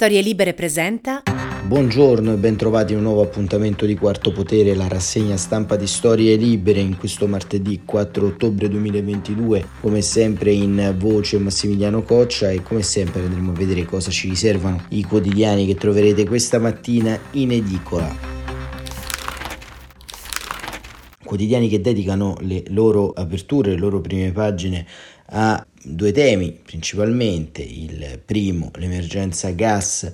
Storie 0.00 0.20
Libere 0.20 0.54
presenta. 0.54 1.24
Buongiorno 1.64 2.32
e 2.32 2.36
bentrovati 2.36 2.94
a 2.94 2.98
un 2.98 3.02
nuovo 3.02 3.20
appuntamento 3.20 3.84
di 3.84 3.96
Quarto 3.96 4.30
Potere, 4.30 4.76
la 4.76 4.86
rassegna 4.86 5.36
stampa 5.36 5.74
di 5.74 5.88
Storie 5.88 6.36
Libere 6.36 6.78
in 6.78 6.96
questo 6.96 7.26
martedì 7.26 7.82
4 7.84 8.26
ottobre 8.28 8.68
2022, 8.68 9.66
come 9.80 10.00
sempre 10.00 10.52
in 10.52 10.94
voce 10.96 11.38
Massimiliano 11.38 12.02
Coccia 12.02 12.52
e 12.52 12.62
come 12.62 12.82
sempre 12.82 13.24
andremo 13.24 13.50
a 13.50 13.54
vedere 13.54 13.86
cosa 13.86 14.12
ci 14.12 14.28
riservano 14.28 14.84
i 14.90 15.02
quotidiani 15.02 15.66
che 15.66 15.74
troverete 15.74 16.28
questa 16.28 16.60
mattina 16.60 17.18
in 17.32 17.50
edicola. 17.50 18.14
Quotidiani 21.24 21.68
che 21.68 21.80
dedicano 21.80 22.36
le 22.42 22.62
loro 22.68 23.10
aperture, 23.10 23.70
le 23.70 23.78
loro 23.78 24.00
prime 24.00 24.30
pagine 24.30 24.86
a 25.30 25.66
due 25.82 26.12
temi 26.12 26.58
principalmente, 26.62 27.62
il 27.62 28.20
primo 28.24 28.70
l'emergenza 28.74 29.50
gas 29.50 30.10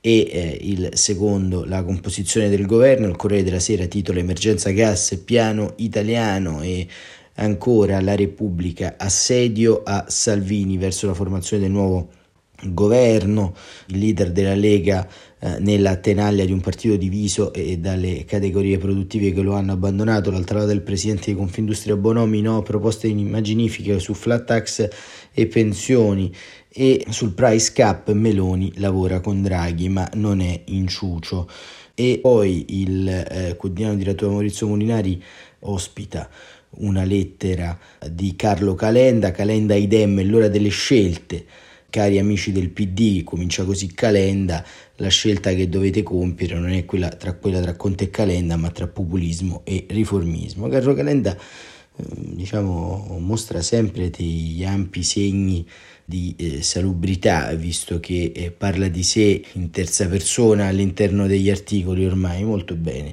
e 0.00 0.28
eh, 0.30 0.58
il 0.62 0.90
secondo 0.92 1.64
la 1.64 1.82
composizione 1.82 2.48
del 2.48 2.66
governo, 2.66 3.06
il 3.06 3.16
Corriere 3.16 3.44
della 3.44 3.60
Sera 3.60 3.86
titola 3.86 4.20
Emergenza 4.20 4.70
gas 4.70 5.20
piano 5.24 5.74
italiano 5.76 6.62
e 6.62 6.86
ancora 7.34 8.00
la 8.00 8.14
Repubblica 8.14 8.94
assedio 8.96 9.82
a 9.84 10.04
Salvini 10.08 10.76
verso 10.76 11.06
la 11.06 11.14
formazione 11.14 11.62
del 11.62 11.72
nuovo 11.72 11.94
governo, 11.94 12.17
il 12.60 13.98
leader 13.98 14.32
della 14.32 14.54
Lega 14.54 15.06
eh, 15.38 15.58
nella 15.60 15.96
tenaglia 15.96 16.44
di 16.44 16.50
un 16.50 16.60
partito 16.60 16.96
diviso 16.96 17.52
e 17.52 17.78
dalle 17.78 18.24
categorie 18.24 18.78
produttive 18.78 19.32
che 19.32 19.42
lo 19.42 19.54
hanno 19.54 19.72
abbandonato, 19.72 20.30
l'altra 20.30 20.56
lato 20.58 20.68
del 20.68 20.80
presidente 20.80 21.30
di 21.30 21.36
Confindustria 21.36 21.96
Bonomi, 21.96 22.40
no, 22.40 22.62
proposte 22.62 23.06
immaginifiche 23.06 24.00
su 24.00 24.14
flat 24.14 24.44
tax 24.44 24.88
e 25.32 25.46
pensioni. 25.46 26.34
E 26.70 27.06
sul 27.08 27.32
price 27.32 27.72
cap 27.72 28.12
Meloni 28.12 28.72
lavora 28.76 29.20
con 29.20 29.42
Draghi 29.42 29.88
ma 29.88 30.08
non 30.14 30.40
è 30.40 30.62
inciucio. 30.66 31.48
E 31.94 32.18
poi 32.20 32.80
il 32.80 33.08
eh, 33.08 33.56
quotidiano 33.56 33.96
direttore 33.96 34.32
Maurizio 34.32 34.68
Molinari 34.68 35.20
ospita 35.60 36.28
una 36.70 37.04
lettera 37.04 37.76
di 38.10 38.36
Carlo 38.36 38.74
Calenda, 38.74 39.30
Calenda 39.30 39.74
idem, 39.74 40.24
l'ora 40.28 40.48
delle 40.48 40.68
scelte 40.68 41.44
Cari 41.90 42.18
amici 42.18 42.52
del 42.52 42.68
PD, 42.68 43.24
comincia 43.24 43.64
così 43.64 43.86
Calenda, 43.94 44.62
la 44.96 45.08
scelta 45.08 45.54
che 45.54 45.70
dovete 45.70 46.02
compiere 46.02 46.54
non 46.54 46.70
è 46.70 46.84
quella 46.84 47.08
tra, 47.08 47.32
quella 47.32 47.62
tra 47.62 47.76
Conte 47.76 48.04
e 48.04 48.10
Calenda, 48.10 48.56
ma 48.56 48.70
tra 48.70 48.86
populismo 48.86 49.62
e 49.64 49.86
riformismo. 49.88 50.68
Carlo 50.68 50.92
Calenda 50.92 51.34
ehm, 51.34 52.34
diciamo, 52.34 53.16
mostra 53.20 53.62
sempre 53.62 54.10
degli 54.10 54.64
ampi 54.64 55.02
segni 55.02 55.66
di 56.08 56.34
eh, 56.38 56.62
salubrità, 56.62 57.52
visto 57.52 58.00
che 58.00 58.32
eh, 58.34 58.50
parla 58.50 58.88
di 58.88 59.02
sé 59.02 59.42
in 59.52 59.70
terza 59.70 60.08
persona 60.08 60.68
all'interno 60.68 61.26
degli 61.26 61.50
articoli 61.50 62.06
ormai 62.06 62.44
molto 62.44 62.74
bene. 62.76 63.12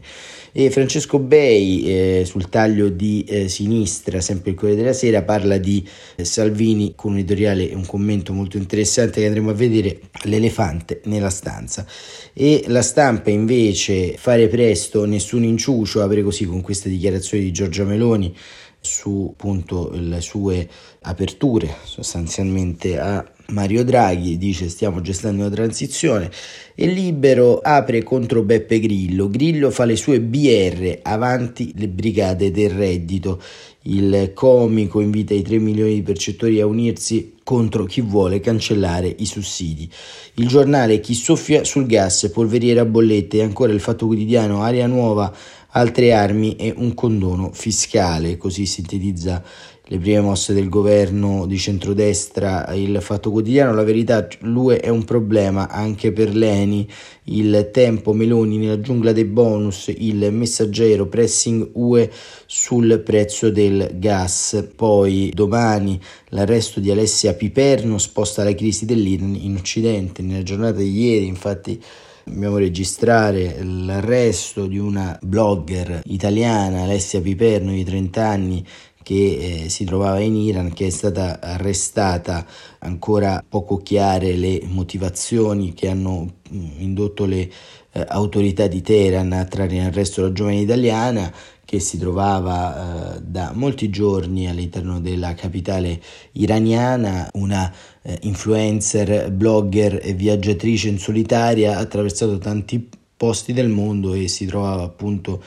E 0.54 0.72
Francesco 0.72 1.20
Bei 1.20 1.84
eh, 1.84 2.24
sul 2.26 2.48
taglio 2.48 2.88
di 2.88 3.26
eh, 3.28 3.50
sinistra, 3.50 4.22
sempre 4.22 4.52
il 4.52 4.56
Corriere 4.56 4.80
della 4.80 4.94
Sera, 4.94 5.24
parla 5.24 5.58
di 5.58 5.86
eh, 6.16 6.24
Salvini 6.24 6.94
con 6.96 7.12
un 7.12 7.18
editoriale 7.18 7.70
e 7.70 7.76
un 7.76 7.86
commento 7.86 8.32
molto 8.32 8.56
interessante 8.56 9.20
che 9.20 9.26
andremo 9.26 9.50
a 9.50 9.54
vedere, 9.56 10.00
l'elefante 10.24 11.02
nella 11.04 11.30
stanza. 11.30 11.86
E 12.32 12.64
la 12.68 12.82
stampa 12.82 13.30
invece, 13.30 14.16
fare 14.18 14.48
presto, 14.48 15.04
nessun 15.04 15.44
inciucio, 15.44 16.02
apre 16.02 16.24
così 16.24 16.46
con 16.46 16.62
queste 16.62 16.88
dichiarazioni 16.88 17.44
di 17.44 17.52
Giorgia 17.52 17.84
Meloni 17.84 18.34
su 18.86 19.30
appunto 19.34 19.90
le 19.92 20.22
sue 20.22 20.70
aperture 21.02 21.76
sostanzialmente 21.84 23.00
a 23.00 23.28
Mario 23.48 23.84
Draghi 23.84 24.38
dice 24.38 24.70
stiamo 24.70 25.02
gestendo 25.02 25.46
una 25.46 25.54
transizione 25.54 26.32
e 26.74 26.88
Libero 26.88 27.60
apre 27.60 28.04
contro 28.04 28.42
Beppe 28.42 28.80
Grillo. 28.80 29.30
Grillo 29.30 29.70
fa 29.70 29.86
le 29.86 29.96
sue 29.96 30.20
BR 30.20 31.00
avanti 31.04 31.72
le 31.76 31.88
brigate 31.88 32.52
del 32.52 32.72
reddito. 32.72 33.42
Il 33.84 34.32
comico 34.34 35.00
invita 35.00 35.36
i 35.36 35.44
3 35.44 35.60
milioni 35.60 35.94
di 35.94 36.02
percettori 36.02 36.60
a 36.60 36.66
unirsi 36.66 37.36
contro 37.44 37.86
chi 37.86 38.02
vuole 38.02 38.40
cancellare 38.40 39.14
i 39.20 39.26
sussidi. 39.28 39.88
Il 40.36 40.48
giornale 40.48 41.00
Chi 41.00 41.14
soffia 41.14 41.64
sul 41.64 41.86
gas, 41.86 42.32
polveriera 42.34 42.82
a 42.82 42.86
bollette 42.86 43.38
e 43.38 43.44
ancora 43.44 43.72
il 43.72 43.80
fatto 43.80 44.08
quotidiano 44.08 44.64
Aria 44.64 44.88
Nuova 44.88 45.32
altre 45.76 46.14
armi 46.14 46.56
e 46.56 46.74
un 46.76 46.94
condono 46.94 47.52
fiscale, 47.54 48.38
così 48.38 48.66
sintetizza 48.66 49.44
le 49.88 50.00
prime 50.00 50.22
mosse 50.22 50.54
del 50.54 50.68
governo 50.68 51.46
di 51.46 51.60
centrodestra, 51.60 52.74
il 52.74 52.98
Fatto 53.02 53.30
Quotidiano, 53.30 53.74
la 53.74 53.84
verità, 53.84 54.28
l'UE 54.40 54.80
è 54.80 54.90
un 54.90 55.04
problema 55.04 55.70
anche 55.70 56.12
per 56.12 56.34
l'ENI, 56.34 56.90
il 57.26 57.70
tempo 57.72 58.14
Meloni 58.14 58.58
nella 58.58 58.80
giungla 58.80 59.12
dei 59.12 59.26
bonus, 59.26 59.94
il 59.96 60.32
messaggero 60.32 61.08
pressing 61.08 61.70
UE 61.74 62.10
sul 62.48 63.02
prezzo 63.06 63.52
del 63.52 63.92
gas, 63.96 64.70
poi 64.76 65.30
domani 65.36 66.00
l'arresto 66.30 66.80
di 66.80 66.90
Alessia 66.90 67.36
Piperno 67.36 68.00
sposta 68.00 68.44
la 68.44 68.56
crisi 68.56 68.86
dell'Iran 68.86 69.36
in 69.36 69.56
Occidente, 69.56 70.24
nella 70.24 70.42
giornata 70.42 70.80
di 70.80 71.00
ieri 71.00 71.28
infatti 71.28 71.80
Dobbiamo 72.28 72.58
registrare 72.58 73.64
l'arresto 73.64 74.66
di 74.66 74.80
una 74.80 75.16
blogger 75.22 76.02
italiana, 76.06 76.82
Alessia 76.82 77.22
Piperno, 77.22 77.72
di 77.72 77.84
30 77.84 78.28
anni, 78.28 78.66
che 79.04 79.66
eh, 79.66 79.70
si 79.70 79.86
trovava 79.86 80.20
in 80.20 80.36
Iran, 80.36 80.74
che 80.74 80.88
è 80.88 80.90
stata 80.90 81.40
arrestata, 81.40 82.44
ancora 82.80 83.46
poco 83.48 83.78
chiare 83.78 84.34
le 84.34 84.64
motivazioni 84.66 85.76
che 85.76 85.88
hanno 85.88 86.38
mm, 86.52 86.66
indotto 86.80 87.26
le 87.26 87.48
eh, 87.92 88.06
autorità 88.08 88.66
di 88.66 88.82
Teheran 88.82 89.32
a 89.32 89.46
trarre 89.46 89.76
in 89.76 89.84
arresto 89.84 90.24
la 90.24 90.32
giovane 90.32 90.62
italiana 90.62 91.32
che 91.66 91.80
si 91.80 91.98
trovava 91.98 93.16
eh, 93.16 93.22
da 93.22 93.52
molti 93.54 93.90
giorni 93.90 94.48
all'interno 94.48 95.02
della 95.02 95.34
capitale 95.34 96.00
iraniana, 96.34 97.28
una 97.34 97.74
eh, 98.04 98.20
influencer, 98.22 99.32
blogger 99.32 100.00
e 100.02 100.14
viaggiatrice 100.14 100.88
in 100.88 101.00
solitaria, 101.00 101.78
ha 101.78 101.80
attraversato 101.80 102.38
tanti 102.38 102.88
posti 103.18 103.52
del 103.52 103.70
mondo 103.70 104.14
e 104.14 104.28
si 104.28 104.46
trovava 104.46 104.84
appunto 104.84 105.44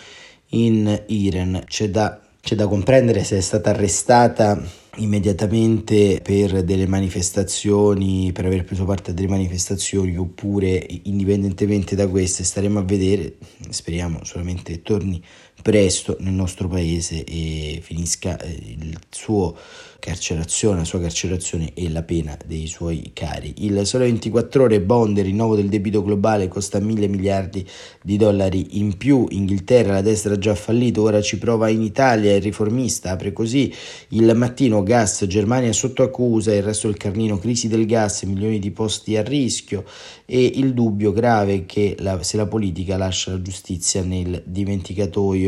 in 0.50 1.04
Iran. 1.06 1.62
C'è 1.66 1.88
da, 1.90 2.20
c'è 2.40 2.56
da 2.56 2.66
comprendere 2.66 3.22
se 3.24 3.36
è 3.36 3.40
stata 3.40 3.70
arrestata 3.70 4.60
immediatamente 4.96 6.20
per 6.22 6.64
delle 6.64 6.86
manifestazioni, 6.86 8.32
per 8.32 8.46
aver 8.46 8.64
preso 8.64 8.84
parte 8.84 9.10
a 9.10 9.14
delle 9.14 9.28
manifestazioni 9.28 10.16
oppure 10.16 10.84
indipendentemente 11.04 11.94
da 11.94 12.08
queste 12.08 12.44
staremo 12.44 12.78
a 12.78 12.82
vedere, 12.82 13.36
speriamo 13.70 14.24
solamente 14.24 14.82
torni 14.82 15.22
presto 15.62 16.16
nel 16.20 16.32
nostro 16.32 16.68
paese 16.68 17.24
e 17.24 17.80
finisca 17.82 18.38
eh, 18.38 18.48
il 18.50 18.98
suo 19.10 19.56
carcerazione, 19.98 20.78
la 20.78 20.84
sua 20.84 21.00
carcerazione 21.00 21.72
e 21.74 21.90
la 21.90 22.02
pena 22.02 22.36
dei 22.46 22.66
suoi 22.66 23.10
cari. 23.12 23.54
Il 23.58 23.84
Sole 23.84 24.04
24 24.04 24.62
Ore 24.62 24.80
bond, 24.80 25.18
rinnovo 25.18 25.56
del 25.56 25.68
debito 25.68 26.02
globale 26.02 26.48
costa 26.48 26.78
mille 26.78 27.08
miliardi 27.08 27.66
di 28.02 28.16
dollari 28.16 28.78
in 28.78 28.96
più, 28.96 29.26
Inghilterra, 29.28 29.94
la 29.94 30.00
destra 30.00 30.34
ha 30.34 30.38
già 30.38 30.54
fallito, 30.54 31.02
ora 31.02 31.20
ci 31.20 31.38
prova 31.38 31.68
in 31.68 31.82
Italia, 31.82 32.34
il 32.34 32.42
riformista 32.42 33.10
apre 33.10 33.32
così, 33.32 33.72
il 34.10 34.32
mattino 34.36 34.82
gas, 34.82 35.26
Germania 35.26 35.72
sotto 35.72 36.02
accusa, 36.02 36.54
il 36.54 36.62
resto 36.62 36.86
del 36.86 36.96
carnino, 36.96 37.38
crisi 37.38 37.66
del 37.68 37.86
gas, 37.86 38.22
milioni 38.22 38.60
di 38.60 38.70
posti 38.70 39.16
a 39.16 39.22
rischio 39.22 39.84
e 40.24 40.44
il 40.44 40.74
dubbio 40.74 41.12
grave 41.12 41.66
che 41.66 41.96
la, 41.98 42.22
se 42.22 42.36
la 42.36 42.46
politica 42.46 42.96
lascia 42.96 43.32
la 43.32 43.42
giustizia 43.42 44.02
nel 44.02 44.42
dimenticatoio. 44.46 45.47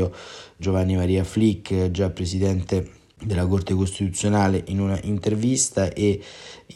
Giovanni 0.56 0.94
Maria 0.94 1.24
Flick, 1.24 1.90
già 1.90 2.10
presidente 2.10 2.98
della 3.22 3.46
Corte 3.46 3.74
Costituzionale 3.74 4.62
in 4.68 4.80
una 4.80 4.98
intervista 5.02 5.92
e 5.92 6.20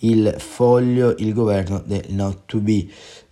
il 0.01 0.35
foglio 0.37 1.15
il 1.19 1.33
governo 1.33 1.83
del 1.85 2.05
not 2.09 2.43
to 2.47 2.59
be. 2.59 2.87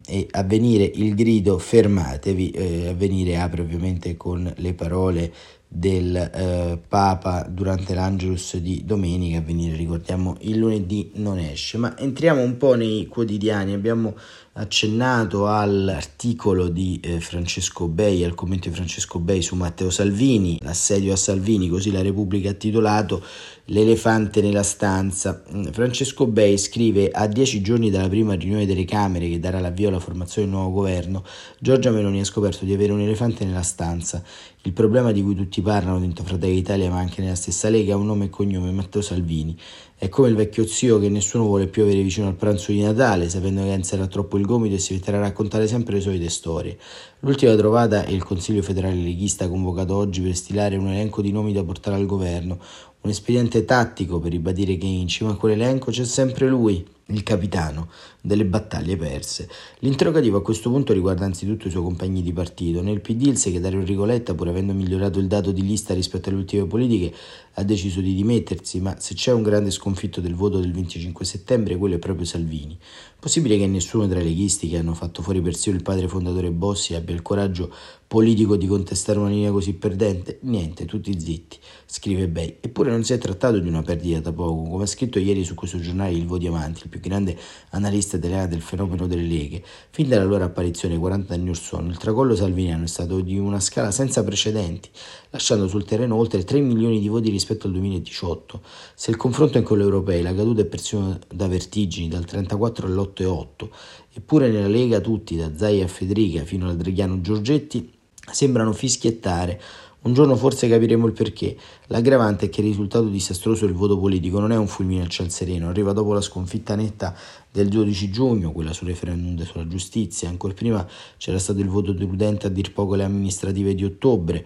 E 0.04 0.26
avvenire 0.32 0.82
il 0.82 1.14
grido 1.14 1.58
fermatevi 1.58 2.50
eh, 2.50 2.88
avvenire 2.88 3.36
apre 3.36 3.62
ovviamente 3.62 4.16
con 4.16 4.52
le 4.56 4.74
parole 4.74 5.32
del 5.74 6.14
eh, 6.14 6.78
Papa 6.86 7.46
durante 7.48 7.94
l'Angelus 7.94 8.58
di 8.58 8.82
domenica, 8.84 9.38
avvenire 9.38 9.74
ricordiamo 9.74 10.36
il 10.40 10.58
lunedì 10.58 11.12
non 11.14 11.38
esce, 11.38 11.78
ma 11.78 11.96
entriamo 11.96 12.42
un 12.42 12.58
po' 12.58 12.74
nei 12.74 13.06
quotidiani, 13.06 13.72
abbiamo 13.72 14.14
accennato 14.54 15.48
all'articolo 15.48 16.68
di 16.68 17.00
eh, 17.02 17.20
Francesco 17.20 17.88
Bei, 17.88 18.22
al 18.22 18.34
commento 18.34 18.68
di 18.68 18.74
Francesco 18.74 19.18
Bei 19.18 19.40
su 19.40 19.56
Matteo 19.56 19.88
Salvini, 19.88 20.58
l'assedio 20.60 21.14
a 21.14 21.16
Salvini, 21.16 21.70
così 21.70 21.90
la 21.90 22.02
Repubblica 22.02 22.50
ha 22.50 22.54
titolato 22.54 23.24
L'elefante 23.72 24.42
nella 24.42 24.62
stanza. 24.62 25.42
Mm, 25.50 25.68
Francesco 25.68 26.26
Bei 26.26 26.58
scrive 26.58 27.08
a 27.10 27.26
dieci 27.26 27.62
giorni 27.62 27.88
dalla 27.88 28.08
prima 28.08 28.34
riunione 28.34 28.66
delle 28.66 28.84
Camere 28.84 29.30
che 29.30 29.40
darà 29.40 29.60
l'avvio 29.60 29.88
alla 29.88 29.98
formazione 29.98 30.46
del 30.46 30.56
nuovo 30.56 30.74
governo, 30.74 31.24
Giorgia 31.58 31.90
Meloni 31.90 32.20
ha 32.20 32.24
scoperto 32.24 32.66
di 32.66 32.74
avere 32.74 32.92
un 32.92 33.00
elefante 33.00 33.46
nella 33.46 33.62
stanza. 33.62 34.22
Il 34.64 34.74
problema 34.74 35.10
di 35.10 35.22
cui 35.22 35.34
tutti 35.34 35.62
parlano 35.62 35.98
dentro 35.98 36.22
Fratelli 36.22 36.56
d'Italia 36.56 36.90
ma 36.90 36.98
anche 36.98 37.22
nella 37.22 37.34
stessa 37.34 37.70
Lega 37.70 37.94
ha 37.94 37.96
un 37.96 38.04
nome 38.04 38.26
e 38.26 38.30
cognome, 38.30 38.70
Matteo 38.72 39.00
Salvini. 39.00 39.58
È 40.02 40.08
come 40.08 40.26
il 40.26 40.34
vecchio 40.34 40.66
zio 40.66 40.98
che 40.98 41.08
nessuno 41.08 41.44
vuole 41.44 41.68
più 41.68 41.84
avere 41.84 42.02
vicino 42.02 42.26
al 42.26 42.34
pranzo 42.34 42.72
di 42.72 42.80
Natale, 42.80 43.28
sapendo 43.28 43.62
che 43.62 43.70
anserà 43.70 44.08
troppo 44.08 44.36
il 44.36 44.44
gomito 44.44 44.74
e 44.74 44.80
si 44.80 44.94
metterà 44.94 45.18
a 45.18 45.20
raccontare 45.20 45.68
sempre 45.68 45.94
le 45.94 46.00
solite 46.00 46.28
storie. 46.28 46.76
L'ultima 47.20 47.54
trovata 47.54 48.04
è 48.04 48.10
il 48.10 48.24
Consiglio 48.24 48.62
federale 48.62 48.96
leghista 48.96 49.48
convocato 49.48 49.94
oggi 49.94 50.20
per 50.20 50.34
stilare 50.34 50.74
un 50.74 50.88
elenco 50.88 51.22
di 51.22 51.30
nomi 51.30 51.52
da 51.52 51.62
portare 51.62 51.94
al 51.94 52.06
governo, 52.06 52.58
un 53.02 53.10
espediente 53.10 53.64
tattico 53.64 54.18
per 54.18 54.32
ribadire 54.32 54.76
che 54.76 54.86
in 54.86 55.06
cima 55.06 55.30
a 55.30 55.36
quell'elenco 55.36 55.92
c'è 55.92 56.04
sempre 56.04 56.48
lui, 56.48 56.84
il 57.12 57.22
capitano 57.22 57.88
delle 58.20 58.44
battaglie 58.44 58.96
perse. 58.96 59.48
L'interrogativo 59.80 60.38
a 60.38 60.42
questo 60.42 60.70
punto 60.70 60.92
riguarda 60.92 61.24
anzitutto 61.24 61.68
i 61.68 61.70
suoi 61.70 61.82
compagni 61.82 62.22
di 62.22 62.32
partito. 62.32 62.82
Nel 62.82 63.00
PD 63.00 63.26
il 63.26 63.36
segretario 63.36 63.80
Enrico 63.80 64.04
Letta, 64.04 64.34
pur 64.34 64.48
avendo 64.48 64.72
migliorato 64.72 65.18
il 65.18 65.26
dato 65.26 65.52
di 65.52 65.62
lista 65.62 65.92
rispetto 65.94 66.28
alle 66.28 66.38
ultime 66.38 66.66
politiche, 66.66 67.14
ha 67.54 67.62
deciso 67.64 68.00
di 68.00 68.14
dimettersi, 68.14 68.80
ma 68.80 68.98
se 68.98 69.14
c'è 69.14 69.32
un 69.32 69.42
grande 69.42 69.70
sconfitto 69.70 70.20
del 70.20 70.34
voto 70.34 70.58
del 70.58 70.72
25 70.72 71.24
settembre, 71.24 71.76
quello 71.76 71.96
è 71.96 71.98
proprio 71.98 72.24
Salvini. 72.24 72.78
Possibile 73.18 73.56
che 73.58 73.66
nessuno 73.66 74.08
tra 74.08 74.20
i 74.20 74.24
leghisti 74.24 74.68
che 74.68 74.78
hanno 74.78 74.94
fatto 74.94 75.22
fuori 75.22 75.40
persino 75.40 75.76
il 75.76 75.82
padre 75.82 76.08
fondatore 76.08 76.50
Bossi 76.50 76.94
abbia 76.94 77.14
il 77.14 77.22
coraggio 77.22 77.72
politico 78.12 78.56
di 78.56 78.66
contestare 78.66 79.18
una 79.18 79.30
linea 79.30 79.50
così 79.50 79.72
perdente? 79.72 80.36
Niente, 80.42 80.84
tutti 80.84 81.18
zitti, 81.18 81.56
scrive 81.86 82.28
Bay. 82.28 82.58
Eppure 82.60 82.90
non 82.90 83.02
si 83.04 83.14
è 83.14 83.16
trattato 83.16 83.58
di 83.58 83.66
una 83.66 83.80
perdita 83.80 84.20
da 84.20 84.34
poco, 84.34 84.68
come 84.68 84.82
ha 84.82 84.86
scritto 84.86 85.18
ieri 85.18 85.44
su 85.44 85.54
questo 85.54 85.80
giornale 85.80 86.12
il 86.12 86.26
Diamanti, 86.26 86.82
il 86.82 86.88
più 86.90 87.00
grande 87.00 87.34
analista 87.70 88.18
italiano 88.18 88.48
del 88.48 88.60
fenomeno 88.60 89.06
delle 89.06 89.22
leghe. 89.22 89.64
Fin 89.88 90.08
dalla 90.08 90.24
loro 90.24 90.44
apparizione 90.44 90.98
40 90.98 91.32
anni 91.32 91.48
or 91.48 91.56
sono, 91.56 91.88
il 91.88 91.96
tracollo 91.96 92.36
salviniano 92.36 92.84
è 92.84 92.86
stato 92.86 93.22
di 93.22 93.38
una 93.38 93.60
scala 93.60 93.90
senza 93.90 94.22
precedenti, 94.22 94.90
lasciando 95.30 95.66
sul 95.66 95.86
terreno 95.86 96.14
oltre 96.14 96.44
3 96.44 96.60
milioni 96.60 97.00
di 97.00 97.08
voti 97.08 97.30
rispetto 97.30 97.66
al 97.66 97.72
2018. 97.72 98.60
Se 98.94 99.10
il 99.10 99.16
confronto 99.16 99.56
è 99.56 99.62
con 99.62 99.78
l'europeo, 99.78 100.20
la 100.20 100.34
caduta 100.34 100.60
è 100.60 100.66
persino 100.66 101.18
da 101.32 101.48
vertigini, 101.48 102.08
dal 102.08 102.26
34 102.26 102.86
all'8,8. 102.88 103.68
Eppure 104.12 104.50
nella 104.50 104.68
Lega 104.68 105.00
tutti, 105.00 105.34
da 105.34 105.56
Zaia 105.56 105.86
a 105.86 105.88
Federica 105.88 106.44
fino 106.44 106.68
al 106.68 106.76
Draghiano 106.76 107.22
Giorgetti, 107.22 108.00
sembrano 108.30 108.72
fischiettare 108.72 109.60
un 110.02 110.14
giorno 110.14 110.34
forse 110.34 110.68
capiremo 110.68 111.06
il 111.06 111.12
perché. 111.12 111.56
L'aggravante 111.86 112.46
è 112.46 112.50
che 112.50 112.60
il 112.60 112.66
risultato 112.66 113.06
disastroso 113.06 113.66
del 113.66 113.74
voto 113.74 113.96
politico 113.96 114.40
non 114.40 114.50
è 114.50 114.56
un 114.56 114.66
fulmine 114.66 115.02
al 115.02 115.08
ciel 115.08 115.30
sereno, 115.30 115.68
arriva 115.68 115.92
dopo 115.92 116.12
la 116.12 116.20
sconfitta 116.20 116.74
netta 116.74 117.14
del 117.50 117.68
12 117.68 118.10
giugno, 118.10 118.50
quella 118.50 118.72
sul 118.72 118.88
referendum 118.88 119.44
sulla 119.44 119.68
giustizia, 119.68 120.28
ancora 120.28 120.54
prima 120.54 120.84
c'era 121.18 121.38
stato 121.38 121.60
il 121.60 121.68
voto 121.68 121.92
deludente 121.92 122.48
a 122.48 122.50
dir 122.50 122.72
poco 122.72 122.96
le 122.96 123.04
amministrative 123.04 123.76
di 123.76 123.84
ottobre, 123.84 124.44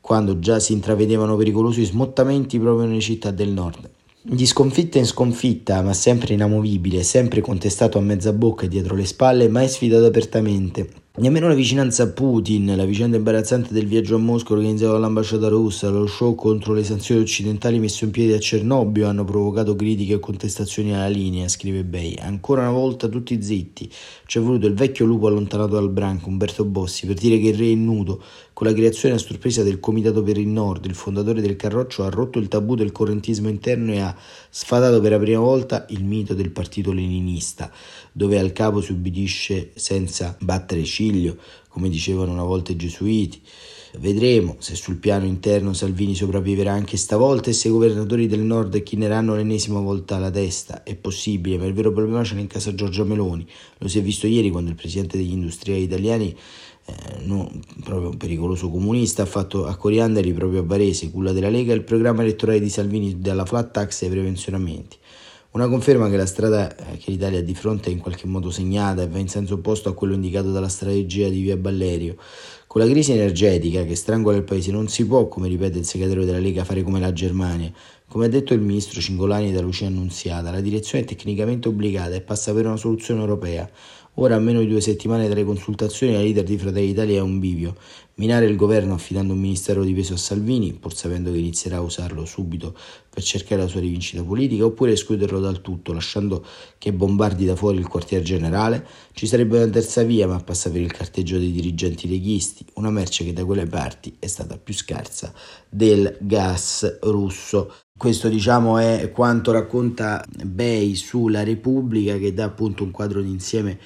quando 0.00 0.38
già 0.38 0.60
si 0.60 0.72
intravedevano 0.72 1.36
pericolosi 1.36 1.84
smottamenti 1.84 2.60
proprio 2.60 2.86
nelle 2.86 3.00
città 3.00 3.32
del 3.32 3.48
nord. 3.48 3.90
Di 4.22 4.46
sconfitta 4.46 4.98
in 4.98 5.06
sconfitta, 5.06 5.82
ma 5.82 5.92
sempre 5.92 6.34
inamovibile, 6.34 7.02
sempre 7.02 7.40
contestato 7.40 7.98
a 7.98 8.00
mezza 8.00 8.32
bocca 8.32 8.66
e 8.66 8.68
dietro 8.68 8.94
le 8.94 9.06
spalle, 9.06 9.48
mai 9.48 9.68
sfidato 9.68 10.06
apertamente 10.06 11.02
Nemmeno 11.16 11.46
la 11.46 11.54
vicinanza 11.54 12.02
a 12.02 12.08
Putin, 12.08 12.74
la 12.74 12.84
vicenda 12.84 13.16
imbarazzante 13.16 13.72
del 13.72 13.86
viaggio 13.86 14.16
a 14.16 14.18
Mosca 14.18 14.52
organizzato 14.52 14.94
dall'ambasciata 14.94 15.46
russa, 15.46 15.88
lo 15.88 16.08
show 16.08 16.34
contro 16.34 16.72
le 16.72 16.82
sanzioni 16.82 17.20
occidentali 17.20 17.78
messo 17.78 18.02
in 18.02 18.10
piedi 18.10 18.32
a 18.32 18.40
Cernobbio 18.40 19.06
hanno 19.06 19.22
provocato 19.22 19.76
critiche 19.76 20.14
e 20.14 20.18
contestazioni 20.18 20.92
alla 20.92 21.06
linea, 21.06 21.46
scrive 21.46 21.84
Bay. 21.84 22.16
Ancora 22.16 22.62
una 22.62 22.72
volta 22.72 23.06
tutti 23.06 23.40
zitti. 23.40 23.88
Ci 24.26 24.38
è 24.38 24.40
voluto 24.40 24.66
il 24.66 24.74
vecchio 24.74 25.06
lupo 25.06 25.28
allontanato 25.28 25.74
dal 25.74 25.88
branco, 25.88 26.30
Umberto 26.30 26.64
Bossi, 26.64 27.06
per 27.06 27.14
dire 27.14 27.38
che 27.38 27.50
il 27.50 27.58
re 27.58 27.70
è 27.70 27.74
nudo. 27.76 28.20
Con 28.52 28.66
la 28.66 28.72
creazione 28.72 29.14
a 29.14 29.18
sorpresa 29.18 29.62
del 29.62 29.80
Comitato 29.80 30.22
per 30.22 30.36
il 30.36 30.48
Nord, 30.48 30.84
il 30.84 30.94
fondatore 30.94 31.40
del 31.40 31.54
Carroccio 31.54 32.04
ha 32.04 32.08
rotto 32.08 32.40
il 32.40 32.48
tabù 32.48 32.74
del 32.74 32.92
correntismo 32.92 33.48
interno 33.48 33.92
e 33.92 34.00
ha 34.00 34.16
sfatato 34.50 35.00
per 35.00 35.12
la 35.12 35.18
prima 35.18 35.40
volta 35.40 35.86
il 35.90 36.04
mito 36.04 36.34
del 36.34 36.50
partito 36.50 36.92
leninista, 36.92 37.70
dove 38.16 38.38
al 38.38 38.52
capo 38.52 38.80
si 38.80 38.92
ubbidisce 38.92 39.72
senza 39.74 40.36
battere 40.40 40.84
Ciglio, 40.84 41.36
come 41.66 41.88
dicevano 41.88 42.30
una 42.30 42.44
volta 42.44 42.70
i 42.70 42.76
gesuiti. 42.76 43.42
Vedremo 43.98 44.54
se 44.58 44.76
sul 44.76 44.96
piano 44.96 45.24
interno 45.24 45.72
Salvini 45.72 46.14
sopravviverà 46.14 46.72
anche 46.72 46.96
stavolta 46.96 47.50
e 47.50 47.52
se 47.52 47.68
i 47.68 47.72
governatori 47.72 48.28
del 48.28 48.40
nord 48.40 48.80
chineranno 48.84 49.34
l'ennesima 49.34 49.80
volta 49.80 50.18
la 50.18 50.30
testa. 50.30 50.84
È 50.84 50.94
possibile, 50.94 51.58
ma 51.58 51.66
il 51.66 51.74
vero 51.74 51.92
problema 51.92 52.22
c'è 52.22 52.38
in 52.38 52.46
casa 52.46 52.72
Giorgia 52.74 53.02
Meloni. 53.02 53.44
Lo 53.78 53.88
si 53.88 53.98
è 53.98 54.02
visto 54.02 54.28
ieri 54.28 54.50
quando 54.50 54.70
il 54.70 54.76
presidente 54.76 55.16
degli 55.16 55.32
industriali 55.32 55.82
italiani, 55.82 56.36
eh, 56.86 57.24
no, 57.24 57.50
proprio 57.82 58.10
un 58.10 58.16
pericoloso 58.16 58.70
comunista, 58.70 59.22
ha 59.22 59.26
fatto 59.26 59.66
a 59.66 59.74
Coriandoli, 59.74 60.32
proprio 60.32 60.60
a 60.60 60.64
Varese, 60.64 61.10
culla 61.10 61.32
della 61.32 61.50
Lega, 61.50 61.72
il 61.72 61.82
programma 61.82 62.22
elettorale 62.22 62.60
di 62.60 62.68
Salvini 62.68 63.20
della 63.20 63.44
flat 63.44 63.72
tax 63.72 64.02
ai 64.02 64.10
prepensionamenti. 64.10 64.98
Una 65.54 65.68
conferma 65.68 66.10
che 66.10 66.16
la 66.16 66.26
strada 66.26 66.74
eh, 66.74 66.96
che 66.96 67.12
l'Italia 67.12 67.38
ha 67.38 67.42
di 67.42 67.54
fronte 67.54 67.88
è 67.88 67.92
in 67.92 68.00
qualche 68.00 68.26
modo 68.26 68.50
segnata 68.50 69.02
e 69.02 69.06
va 69.06 69.18
in 69.18 69.28
senso 69.28 69.54
opposto 69.54 69.88
a 69.88 69.94
quello 69.94 70.14
indicato 70.14 70.50
dalla 70.50 70.66
strategia 70.66 71.28
di 71.28 71.42
Via 71.42 71.56
Ballerio. 71.56 72.16
Con 72.66 72.80
la 72.80 72.88
crisi 72.88 73.12
energetica 73.12 73.84
che 73.84 73.94
strangola 73.94 74.36
il 74.36 74.42
paese 74.42 74.72
non 74.72 74.88
si 74.88 75.06
può, 75.06 75.28
come 75.28 75.46
ripete 75.46 75.78
il 75.78 75.84
segretario 75.84 76.24
della 76.24 76.40
Lega, 76.40 76.64
fare 76.64 76.82
come 76.82 76.98
la 76.98 77.12
Germania. 77.12 77.70
Come 78.08 78.26
ha 78.26 78.28
detto 78.28 78.52
il 78.52 78.62
ministro 78.62 79.00
Cingolani 79.00 79.52
da 79.52 79.60
Lucia 79.60 79.86
Annunziata, 79.86 80.50
la 80.50 80.60
direzione 80.60 81.04
è 81.04 81.06
tecnicamente 81.06 81.68
obbligata 81.68 82.16
e 82.16 82.20
passa 82.20 82.52
per 82.52 82.66
una 82.66 82.76
soluzione 82.76 83.20
europea. 83.20 83.70
Ora, 84.18 84.36
a 84.36 84.38
meno 84.38 84.60
di 84.60 84.68
due 84.68 84.80
settimane 84.80 85.26
dalle 85.26 85.42
consultazioni, 85.42 86.12
la 86.12 86.20
leader 86.20 86.44
di 86.44 86.56
Fratelli 86.56 86.86
d'Italia 86.86 87.18
è 87.18 87.20
un 87.20 87.40
bivio. 87.40 87.74
Minare 88.16 88.46
il 88.46 88.54
governo 88.54 88.94
affidando 88.94 89.32
un 89.32 89.40
ministero 89.40 89.82
di 89.82 89.92
peso 89.92 90.14
a 90.14 90.16
Salvini, 90.16 90.72
pur 90.72 90.94
sapendo 90.94 91.32
che 91.32 91.38
inizierà 91.38 91.78
a 91.78 91.80
usarlo 91.80 92.24
subito 92.24 92.76
per 93.10 93.24
cercare 93.24 93.62
la 93.62 93.66
sua 93.66 93.80
rivincita 93.80 94.22
politica, 94.22 94.64
oppure 94.64 94.92
escluderlo 94.92 95.40
dal 95.40 95.60
tutto, 95.60 95.92
lasciando 95.92 96.46
che 96.78 96.92
bombardi 96.92 97.44
da 97.44 97.56
fuori 97.56 97.78
il 97.78 97.88
quartier 97.88 98.22
generale, 98.22 98.86
ci 99.14 99.26
sarebbe 99.26 99.56
una 99.56 99.72
terza 99.72 100.04
via, 100.04 100.28
ma 100.28 100.38
passa 100.38 100.70
per 100.70 100.80
il 100.80 100.92
carteggio 100.92 101.36
dei 101.36 101.50
dirigenti 101.50 102.08
leghisti, 102.08 102.64
una 102.74 102.90
merce 102.90 103.24
che 103.24 103.32
da 103.32 103.44
quelle 103.44 103.66
parti 103.66 104.14
è 104.20 104.28
stata 104.28 104.56
più 104.56 104.74
scarsa 104.74 105.32
del 105.68 106.16
gas 106.20 107.00
russo. 107.00 107.72
Questo 107.96 108.28
diciamo 108.28 108.78
è 108.78 109.10
quanto 109.12 109.52
racconta 109.52 110.24
Bay 110.44 110.94
sulla 110.96 111.44
Repubblica 111.44 112.16
che 112.18 112.34
dà 112.34 112.44
appunto 112.44 112.82
un 112.82 112.90
quadro 112.90 113.22
d'insieme 113.22 113.78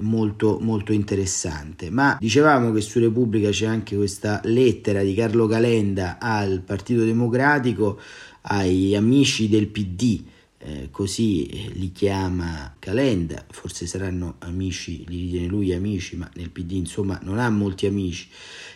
molto 0.00 0.58
molto 0.60 0.92
interessante. 0.92 1.90
Ma 1.90 2.16
dicevamo 2.20 2.72
che 2.72 2.80
su 2.80 2.98
Repubblica 2.98 3.50
c'è 3.50 3.66
anche 3.66 3.96
questa 3.96 4.40
lettera 4.44 5.02
di 5.02 5.14
Carlo 5.14 5.46
Calenda 5.46 6.18
al 6.18 6.60
Partito 6.60 7.04
Democratico 7.04 8.00
ai 8.42 8.94
amici 8.94 9.48
del 9.48 9.68
PD 9.68 10.22
eh, 10.66 10.88
così 10.90 11.70
li 11.74 11.92
chiama 11.92 12.74
Calenda. 12.78 13.44
Forse 13.50 13.86
saranno 13.86 14.36
amici 14.38 15.04
li 15.08 15.20
ritiene 15.20 15.46
lui 15.46 15.74
amici 15.74 16.16
ma 16.16 16.28
nel 16.34 16.50
PD 16.50 16.72
insomma 16.72 17.18
non 17.22 17.38
ha 17.38 17.50
molti 17.50 17.84
amici. 17.84 18.28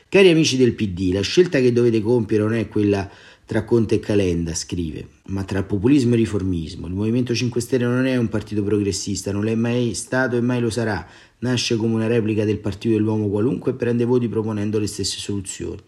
Cari 0.07 0.29
amici 0.29 0.59
del 0.59 0.75
PD 0.75 1.13
la 1.13 1.23
scelta 1.23 1.61
che 1.61 1.73
dovete 1.73 2.03
compiere 2.03 2.43
non 2.43 2.55
è 2.55 2.69
quella 2.69 3.11
tra 3.49 3.65
Conte 3.65 3.95
e 3.95 3.99
Calenda, 3.99 4.53
scrive, 4.53 5.09
ma 5.29 5.43
tra 5.43 5.63
populismo 5.63 6.13
e 6.13 6.19
riformismo. 6.19 6.87
Il 6.87 6.93
Movimento 6.93 7.35
5 7.35 7.63
Stelle 7.63 7.87
non 7.87 8.05
è 8.05 8.15
un 8.15 8.29
partito 8.29 8.63
progressista, 8.63 9.33
non 9.33 9.43
l'è 9.43 9.55
mai 9.55 9.95
stato 9.95 10.37
e 10.37 10.43
mai 10.43 10.61
lo 10.61 10.69
sarà. 10.69 11.09
Nasce 11.39 11.77
come 11.77 11.95
una 11.95 12.09
replica 12.09 12.45
del 12.45 12.59
partito 12.59 12.93
dell'uomo 12.93 13.29
qualunque 13.29 13.71
e 13.71 13.75
prende 13.75 14.05
voti 14.05 14.29
proponendo 14.29 14.79
le 14.79 14.87
stesse 14.87 15.19
soluzioni. 15.19 15.81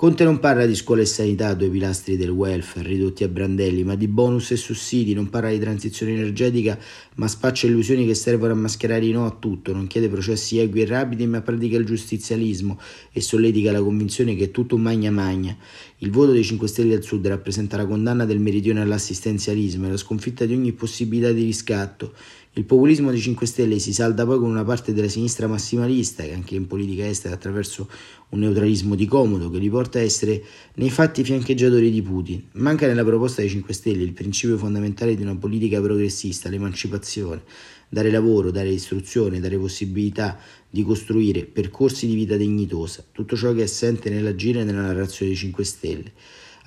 Conte 0.00 0.22
non 0.22 0.38
parla 0.38 0.64
di 0.64 0.76
scuola 0.76 1.02
e 1.02 1.06
sanità, 1.06 1.54
due 1.54 1.70
pilastri 1.70 2.16
del 2.16 2.30
welfare 2.30 2.86
ridotti 2.86 3.24
a 3.24 3.28
brandelli, 3.28 3.82
ma 3.82 3.96
di 3.96 4.06
bonus 4.06 4.52
e 4.52 4.56
sussidi, 4.56 5.12
non 5.12 5.28
parla 5.28 5.50
di 5.50 5.58
transizione 5.58 6.12
energetica, 6.12 6.78
ma 7.16 7.26
spaccia 7.26 7.66
illusioni 7.66 8.06
che 8.06 8.14
servono 8.14 8.52
a 8.52 8.54
mascherare 8.54 9.04
i 9.04 9.10
no 9.10 9.26
a 9.26 9.36
tutto, 9.36 9.72
non 9.72 9.88
chiede 9.88 10.08
processi 10.08 10.60
equi 10.60 10.82
e 10.82 10.86
rapidi, 10.86 11.26
ma 11.26 11.40
pratica 11.40 11.76
il 11.76 11.84
giustizialismo 11.84 12.78
e 13.10 13.20
solletica 13.20 13.72
la 13.72 13.82
convinzione 13.82 14.36
che 14.36 14.44
è 14.44 14.50
tutto 14.52 14.78
magna 14.78 15.10
magna. 15.10 15.56
Il 15.96 16.12
voto 16.12 16.30
dei 16.30 16.44
5 16.44 16.68
Stelle 16.68 16.94
al 16.94 17.02
Sud 17.02 17.26
rappresenta 17.26 17.76
la 17.76 17.84
condanna 17.84 18.24
del 18.24 18.38
meridione 18.38 18.82
all'assistenzialismo 18.82 19.88
e 19.88 19.90
la 19.90 19.96
sconfitta 19.96 20.44
di 20.44 20.54
ogni 20.54 20.70
possibilità 20.74 21.32
di 21.32 21.42
riscatto. 21.42 22.12
Il 22.58 22.64
populismo 22.64 23.12
dei 23.12 23.20
5 23.20 23.46
Stelle 23.46 23.78
si 23.78 23.92
salda 23.92 24.26
poi 24.26 24.40
con 24.40 24.48
una 24.48 24.64
parte 24.64 24.92
della 24.92 25.06
sinistra 25.06 25.46
massimalista 25.46 26.24
che 26.24 26.32
anche 26.32 26.56
in 26.56 26.66
politica 26.66 27.06
estera 27.06 27.32
attraverso 27.34 27.88
un 28.30 28.40
neutralismo 28.40 28.96
di 28.96 29.06
comodo 29.06 29.48
che 29.48 29.58
li 29.58 29.70
porta 29.70 30.00
a 30.00 30.02
essere 30.02 30.42
nei 30.74 30.90
fatti 30.90 31.22
fiancheggiatori 31.22 31.88
di 31.88 32.02
Putin. 32.02 32.48
Manca 32.54 32.88
nella 32.88 33.04
proposta 33.04 33.42
dei 33.42 33.50
5 33.50 33.72
Stelle 33.72 34.02
il 34.02 34.12
principio 34.12 34.58
fondamentale 34.58 35.14
di 35.14 35.22
una 35.22 35.36
politica 35.36 35.80
progressista, 35.80 36.48
l'emancipazione, 36.48 37.42
dare 37.88 38.10
lavoro, 38.10 38.50
dare 38.50 38.70
istruzione, 38.70 39.38
dare 39.38 39.56
possibilità 39.56 40.36
di 40.68 40.82
costruire 40.82 41.44
percorsi 41.44 42.08
di 42.08 42.16
vita 42.16 42.36
dignitosa, 42.36 43.04
tutto 43.12 43.36
ciò 43.36 43.52
che 43.52 43.60
è 43.60 43.64
assente 43.64 44.10
nell'agire 44.10 44.62
e 44.62 44.64
nella 44.64 44.82
narrazione 44.82 45.30
dei 45.30 45.38
5 45.40 45.62
Stelle. 45.62 46.12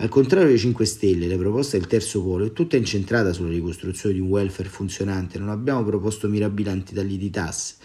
Al 0.02 0.10
contrario 0.10 0.48
dei 0.48 0.58
5 0.58 0.84
Stelle, 0.84 1.28
la 1.28 1.38
proposta 1.38 1.78
del 1.78 1.86
terzo 1.86 2.24
polo 2.24 2.46
è 2.46 2.54
tutta 2.54 2.76
incentrata 2.76 3.34
sulla 3.34 3.52
ricostruzione 3.52 4.16
di 4.16 4.20
un 4.20 4.30
welfare 4.30 4.68
funzionante, 4.68 5.38
non 5.38 5.50
abbiamo 5.50 5.84
proposto 5.84 6.28
mirabilanti 6.28 6.96
tagli 6.96 7.20
di 7.20 7.30
tasse. 7.30 7.76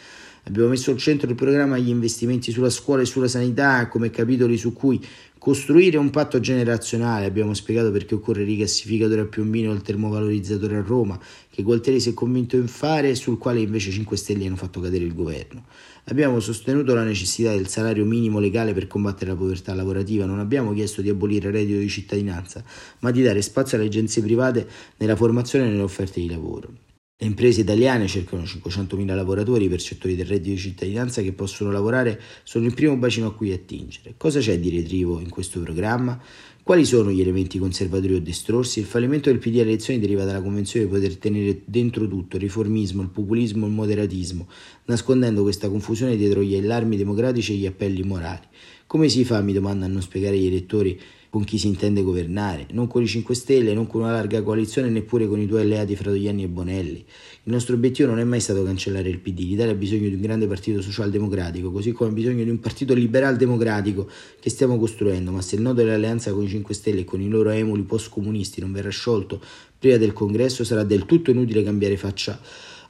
Abbiamo 0.45 0.71
messo 0.71 0.91
al 0.91 0.97
centro 0.97 1.27
del 1.27 1.37
programma 1.37 1.77
gli 1.77 1.91
investimenti 1.91 2.53
sulla 2.53 2.71
scuola 2.71 3.03
e 3.03 3.05
sulla 3.05 3.29
sanità 3.29 3.87
come 3.89 4.09
capitoli 4.09 4.57
su 4.57 4.73
cui 4.73 4.99
costruire 5.37 5.99
un 5.99 6.09
patto 6.09 6.41
generazionale. 6.41 7.27
Abbiamo 7.27 7.53
spiegato 7.53 7.91
perché 7.91 8.15
occorre 8.15 8.41
il 8.41 8.47
rigassificatore 8.47 9.21
a 9.21 9.27
Piombino 9.27 9.71
e 9.71 9.75
il 9.75 9.83
termovalorizzatore 9.83 10.77
a 10.77 10.83
Roma, 10.83 11.21
che 11.51 11.63
Gualtieri 11.63 12.01
si 12.01 12.09
è 12.11 12.15
convinto 12.15 12.57
in 12.57 12.69
fare 12.69 13.11
e 13.11 13.15
sul 13.15 13.37
quale 13.37 13.61
invece 13.61 13.91
5 13.91 14.17
Stelle 14.17 14.47
hanno 14.47 14.57
fatto 14.57 14.81
cadere 14.81 15.05
il 15.05 15.15
governo. 15.15 15.67
Abbiamo 16.09 16.39
sostenuto 16.39 16.95
la 16.95 17.03
necessità 17.03 17.51
del 17.51 17.67
salario 17.67 18.05
minimo 18.05 18.39
legale 18.39 18.73
per 18.73 18.87
combattere 18.87 19.33
la 19.33 19.37
povertà 19.37 19.75
lavorativa, 19.75 20.25
non 20.25 20.39
abbiamo 20.39 20.73
chiesto 20.73 21.03
di 21.03 21.09
abolire 21.09 21.49
il 21.49 21.55
reddito 21.55 21.81
di 21.81 21.89
cittadinanza, 21.89 22.63
ma 23.01 23.11
di 23.11 23.23
dare 23.23 23.43
spazio 23.43 23.77
alle 23.77 23.87
agenzie 23.87 24.23
private 24.23 24.69
nella 24.99 25.17
formazione 25.17 25.67
e 25.67 25.71
nelle 25.71 25.83
offerte 25.83 26.21
di 26.21 26.29
lavoro. 26.29 26.71
Le 27.19 27.27
imprese 27.27 27.63
italiane 27.63 28.07
cercano 28.07 28.43
500.000 28.43 29.17
lavoratori 29.17 29.69
per 29.69 29.81
settori 29.81 30.15
del 30.15 30.27
reddito 30.27 30.51
di 30.51 30.59
cittadinanza 30.59 31.23
che 31.23 31.33
possono 31.33 31.73
lavorare 31.73 32.21
sono 32.45 32.67
il 32.67 32.75
primo 32.75 32.97
bacino 32.97 33.27
a 33.27 33.35
cui 33.35 33.53
attingere. 33.53 34.15
Cosa 34.17 34.39
c'è 34.39 34.61
di 34.61 34.71
retrivo 34.71 35.19
in 35.19 35.29
questo 35.29 35.59
programma? 35.59 36.23
Quali 36.67 36.85
sono 36.85 37.13
gli 37.13 37.21
elementi 37.21 37.61
conservatori 37.61 38.15
o 38.15 38.21
destrorsi? 38.21 38.81
Il 38.81 38.87
fallimento 38.87 39.31
del 39.31 39.39
PD 39.39 39.61
alle 39.61 39.71
elezioni 39.71 40.01
deriva 40.01 40.25
dalla 40.25 40.43
convenzione 40.43 40.87
di 40.87 40.91
poter 40.91 41.17
tenere 41.17 41.61
dentro 41.65 42.09
tutto 42.09 42.35
il 42.35 42.43
riformismo, 42.43 43.03
il 43.03 43.09
populismo, 43.09 43.67
il 43.67 43.73
moderatismo, 43.73 44.49
nascondendo 44.87 45.43
questa 45.43 45.69
confusione 45.69 46.17
dietro 46.17 46.43
gli 46.43 46.57
allarmi 46.57 46.97
democratici 46.97 47.53
e 47.53 47.57
gli 47.59 47.67
appelli 47.67 48.03
morali. 48.03 48.43
Come 48.89 49.09
si 49.09 49.25
fa, 49.25 49.41
mi 49.43 49.53
domanda, 49.53 49.85
a 49.85 49.89
non 49.89 50.03
spiegare 50.03 50.35
agli 50.35 50.47
elettori 50.47 51.01
con 51.37 51.45
chi 51.45 51.59
si 51.59 51.67
intende 51.67 52.03
governare, 52.03 52.67
non 52.71 52.87
con 52.87 53.03
i 53.03 53.07
5 53.07 53.35
Stelle, 53.35 53.75
non 53.75 53.87
con 53.87 54.01
una 54.01 54.13
larga 54.13 54.43
coalizione, 54.43 54.89
neppure 54.89 55.27
con 55.27 55.39
i 55.39 55.47
tuoi 55.47 55.61
alleati 55.61 55.95
Fratoianni 55.95 56.45
e 56.45 56.49
Bonelli. 56.49 57.05
Il 57.43 57.53
nostro 57.53 57.75
obiettivo 57.75 58.09
non 58.09 58.19
è 58.21 58.25
mai 58.25 58.41
stato 58.41 58.63
cancellare 58.63 59.11
il 59.11 59.19
PD, 59.19 59.41
l'Italia 59.41 59.73
ha 59.73 59.77
bisogno 59.77 60.09
di 60.09 60.15
un 60.15 60.23
grande 60.23 60.47
partito 60.47 60.81
socialdemocratico, 60.81 61.71
così 61.71 61.93
come 61.93 62.09
ha 62.09 62.13
bisogno 62.15 62.43
di 62.43 62.49
un 62.49 62.59
partito 62.59 62.95
liberal 62.95 63.37
democratico 63.37 64.09
che 64.41 64.49
stiamo 64.49 64.79
costruendo, 64.79 65.31
ma 65.31 65.43
se 65.43 65.57
il 65.57 65.61
nodo 65.61 65.83
dell'alleanza 65.83 66.33
con 66.33 66.43
i 66.43 66.49
5 66.49 66.73
Stelle 66.73 67.01
e 67.01 67.05
con 67.05 67.21
i 67.21 67.29
loro 67.29 67.51
emuli 67.51 67.83
post-comunisti 67.83 68.63
non 68.63 68.73
verrà 68.73 68.89
sciolto 68.89 69.39
prima 69.79 69.99
del 69.99 70.15
congresso, 70.15 70.65
sarà 70.65 70.85
del 70.85 71.05
tutto 71.05 71.31
inutile 71.31 71.63
cambiare 71.63 71.99
faccia 71.99 72.41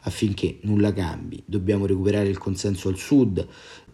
affinché 0.03 0.59
nulla 0.63 0.93
cambi. 0.93 1.43
Dobbiamo 1.45 1.85
recuperare 1.85 2.29
il 2.29 2.39
consenso 2.39 2.89
al 2.89 2.97
sud, 2.97 3.45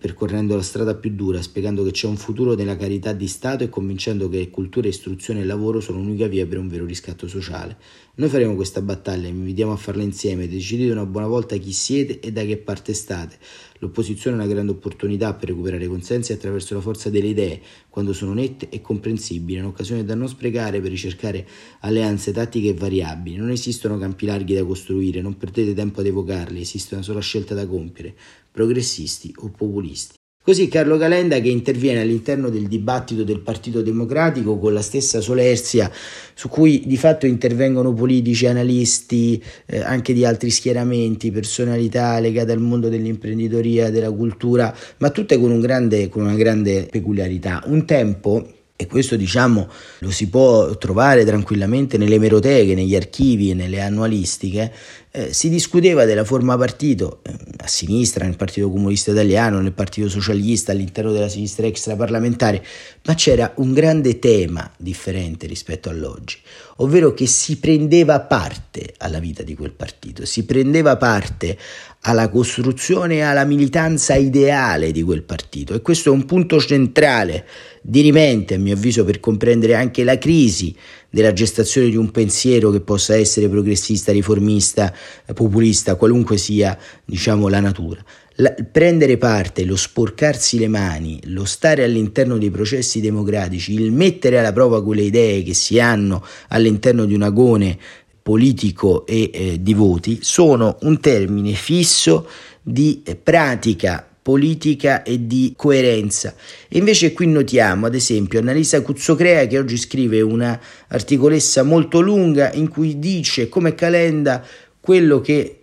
percorrendo 0.02 0.56
la 0.56 0.62
strada 0.62 0.96
più 0.96 1.14
dura, 1.14 1.40
spiegando 1.40 1.84
che 1.84 1.92
c'è 1.92 2.08
un 2.08 2.16
futuro 2.16 2.56
nella 2.56 2.74
carità 2.76 3.12
di 3.12 3.28
Stato 3.28 3.62
e 3.62 3.68
convincendo 3.68 4.28
che 4.28 4.50
cultura, 4.50 4.88
istruzione 4.88 5.42
e 5.42 5.44
lavoro 5.44 5.78
sono 5.78 5.98
l'unica 5.98 6.26
via 6.26 6.44
per 6.44 6.58
un 6.58 6.66
vero 6.66 6.84
riscatto 6.84 7.28
sociale. 7.28 7.76
Noi 8.16 8.28
faremo 8.28 8.56
questa 8.56 8.82
battaglia, 8.82 9.30
vi 9.30 9.38
invitiamo 9.38 9.70
a 9.70 9.76
farla 9.76 10.02
insieme, 10.02 10.48
decidete 10.48 10.90
una 10.90 11.06
buona 11.06 11.28
volta 11.28 11.56
chi 11.56 11.70
siete 11.70 12.18
e 12.18 12.32
da 12.32 12.42
che 12.42 12.56
parte 12.56 12.94
state. 12.94 13.38
L'opposizione 13.82 14.36
è 14.36 14.38
una 14.38 14.48
grande 14.48 14.70
opportunità 14.70 15.34
per 15.34 15.48
recuperare 15.48 15.88
consensi 15.88 16.32
attraverso 16.32 16.72
la 16.74 16.80
forza 16.80 17.10
delle 17.10 17.26
idee, 17.26 17.60
quando 17.88 18.12
sono 18.12 18.32
nette 18.32 18.68
e 18.68 18.80
comprensibili, 18.80 19.58
è 19.58 19.60
un'occasione 19.60 20.04
da 20.04 20.14
non 20.14 20.28
sprecare 20.28 20.80
per 20.80 20.90
ricercare 20.90 21.44
alleanze 21.80 22.30
tattiche 22.30 22.68
e 22.68 22.74
variabili. 22.74 23.34
Non 23.34 23.50
esistono 23.50 23.98
campi 23.98 24.26
larghi 24.26 24.54
da 24.54 24.64
costruire, 24.64 25.20
non 25.20 25.36
perdete 25.36 25.74
tempo 25.74 25.98
ad 25.98 26.06
evocarli, 26.06 26.60
esiste 26.60 26.94
una 26.94 27.02
sola 27.02 27.20
scelta 27.20 27.54
da 27.54 27.66
compiere 27.66 28.14
progressisti 28.52 29.34
o 29.38 29.48
populisti. 29.50 30.20
Così 30.44 30.66
Carlo 30.66 30.98
Calenda 30.98 31.38
che 31.38 31.50
interviene 31.50 32.00
all'interno 32.00 32.48
del 32.48 32.66
dibattito 32.66 33.22
del 33.22 33.38
Partito 33.38 33.80
Democratico 33.80 34.58
con 34.58 34.72
la 34.72 34.82
stessa 34.82 35.20
solerzia 35.20 35.88
su 36.34 36.48
cui 36.48 36.82
di 36.84 36.96
fatto 36.96 37.26
intervengono 37.26 37.92
politici, 37.92 38.46
analisti, 38.46 39.40
eh, 39.66 39.78
anche 39.78 40.12
di 40.12 40.24
altri 40.24 40.50
schieramenti, 40.50 41.30
personalità 41.30 42.18
legate 42.18 42.50
al 42.50 42.58
mondo 42.58 42.88
dell'imprenditoria, 42.88 43.90
della 43.90 44.10
cultura, 44.10 44.74
ma 44.96 45.10
tutte 45.10 45.38
con, 45.38 45.52
un 45.52 45.60
grande, 45.60 46.08
con 46.08 46.24
una 46.24 46.34
grande 46.34 46.88
peculiarità. 46.90 47.62
Un 47.66 47.84
tempo 47.84 48.44
e 48.82 48.86
questo 48.88 49.14
diciamo 49.14 49.68
lo 50.00 50.10
si 50.10 50.28
può 50.28 50.76
trovare 50.76 51.24
tranquillamente 51.24 51.96
nelle 51.98 52.18
meroteche, 52.18 52.74
negli 52.74 52.96
archivi 52.96 53.50
e 53.50 53.54
nelle 53.54 53.80
annualistiche, 53.80 54.72
eh, 55.14 55.34
si 55.34 55.50
discuteva 55.50 56.06
della 56.06 56.24
forma 56.24 56.56
partito 56.56 57.20
eh, 57.22 57.34
a 57.58 57.66
sinistra, 57.66 58.24
nel 58.24 58.36
Partito 58.36 58.70
Comunista 58.70 59.10
Italiano, 59.10 59.60
nel 59.60 59.72
Partito 59.72 60.08
Socialista, 60.08 60.72
all'interno 60.72 61.12
della 61.12 61.28
sinistra 61.28 61.66
extraparlamentare, 61.66 62.64
ma 63.04 63.14
c'era 63.14 63.52
un 63.56 63.74
grande 63.74 64.18
tema 64.18 64.72
differente 64.78 65.46
rispetto 65.46 65.90
all'oggi, 65.90 66.38
ovvero 66.76 67.12
che 67.12 67.26
si 67.26 67.58
prendeva 67.58 68.20
parte 68.20 68.94
alla 68.96 69.18
vita 69.18 69.42
di 69.42 69.54
quel 69.54 69.72
partito, 69.72 70.24
si 70.24 70.46
prendeva 70.46 70.96
parte 70.96 71.58
alla 72.04 72.30
costruzione 72.30 73.16
e 73.16 73.20
alla 73.20 73.44
militanza 73.44 74.14
ideale 74.14 74.92
di 74.92 75.02
quel 75.02 75.22
partito. 75.22 75.74
E 75.74 75.82
questo 75.82 76.08
è 76.08 76.12
un 76.12 76.24
punto 76.24 76.58
centrale 76.58 77.46
dirimente 77.82 78.54
a 78.54 78.58
mio 78.58 78.74
avviso 78.74 79.04
per 79.04 79.20
comprendere 79.20 79.74
anche 79.74 80.04
la 80.04 80.16
crisi 80.16 80.74
della 81.12 81.34
gestazione 81.34 81.90
di 81.90 81.96
un 81.96 82.10
pensiero 82.10 82.70
che 82.70 82.80
possa 82.80 83.14
essere 83.14 83.46
progressista, 83.46 84.12
riformista, 84.12 84.94
populista, 85.34 85.96
qualunque 85.96 86.38
sia 86.38 86.76
diciamo 87.04 87.48
la 87.48 87.60
natura. 87.60 88.02
La, 88.36 88.54
prendere 88.72 89.18
parte, 89.18 89.66
lo 89.66 89.76
sporcarsi 89.76 90.58
le 90.58 90.68
mani, 90.68 91.20
lo 91.24 91.44
stare 91.44 91.84
all'interno 91.84 92.38
dei 92.38 92.50
processi 92.50 93.02
democratici, 93.02 93.74
il 93.74 93.92
mettere 93.92 94.38
alla 94.38 94.54
prova 94.54 94.82
quelle 94.82 95.02
idee 95.02 95.42
che 95.42 95.52
si 95.52 95.78
hanno 95.78 96.24
all'interno 96.48 97.04
di 97.04 97.12
un 97.12 97.22
agone 97.22 97.78
politico 98.22 99.04
e 99.04 99.30
eh, 99.32 99.62
di 99.62 99.74
voti 99.74 100.20
sono 100.22 100.78
un 100.82 100.98
termine 100.98 101.52
fisso 101.52 102.26
di 102.62 103.02
eh, 103.04 103.16
pratica 103.16 104.11
politica 104.22 105.02
e 105.02 105.26
di 105.26 105.52
coerenza. 105.56 106.34
E 106.68 106.78
invece 106.78 107.12
qui 107.12 107.26
notiamo, 107.26 107.86
ad 107.86 107.94
esempio, 107.94 108.38
Annalisa 108.38 108.80
Cuzzocrea 108.80 109.46
che 109.46 109.58
oggi 109.58 109.76
scrive 109.76 110.20
una 110.20 110.58
articolessa 110.88 111.64
molto 111.64 112.00
lunga 112.00 112.52
in 112.52 112.68
cui 112.68 112.98
dice 112.98 113.48
come 113.48 113.74
Calenda 113.74 114.44
quello 114.80 115.20
che 115.20 115.58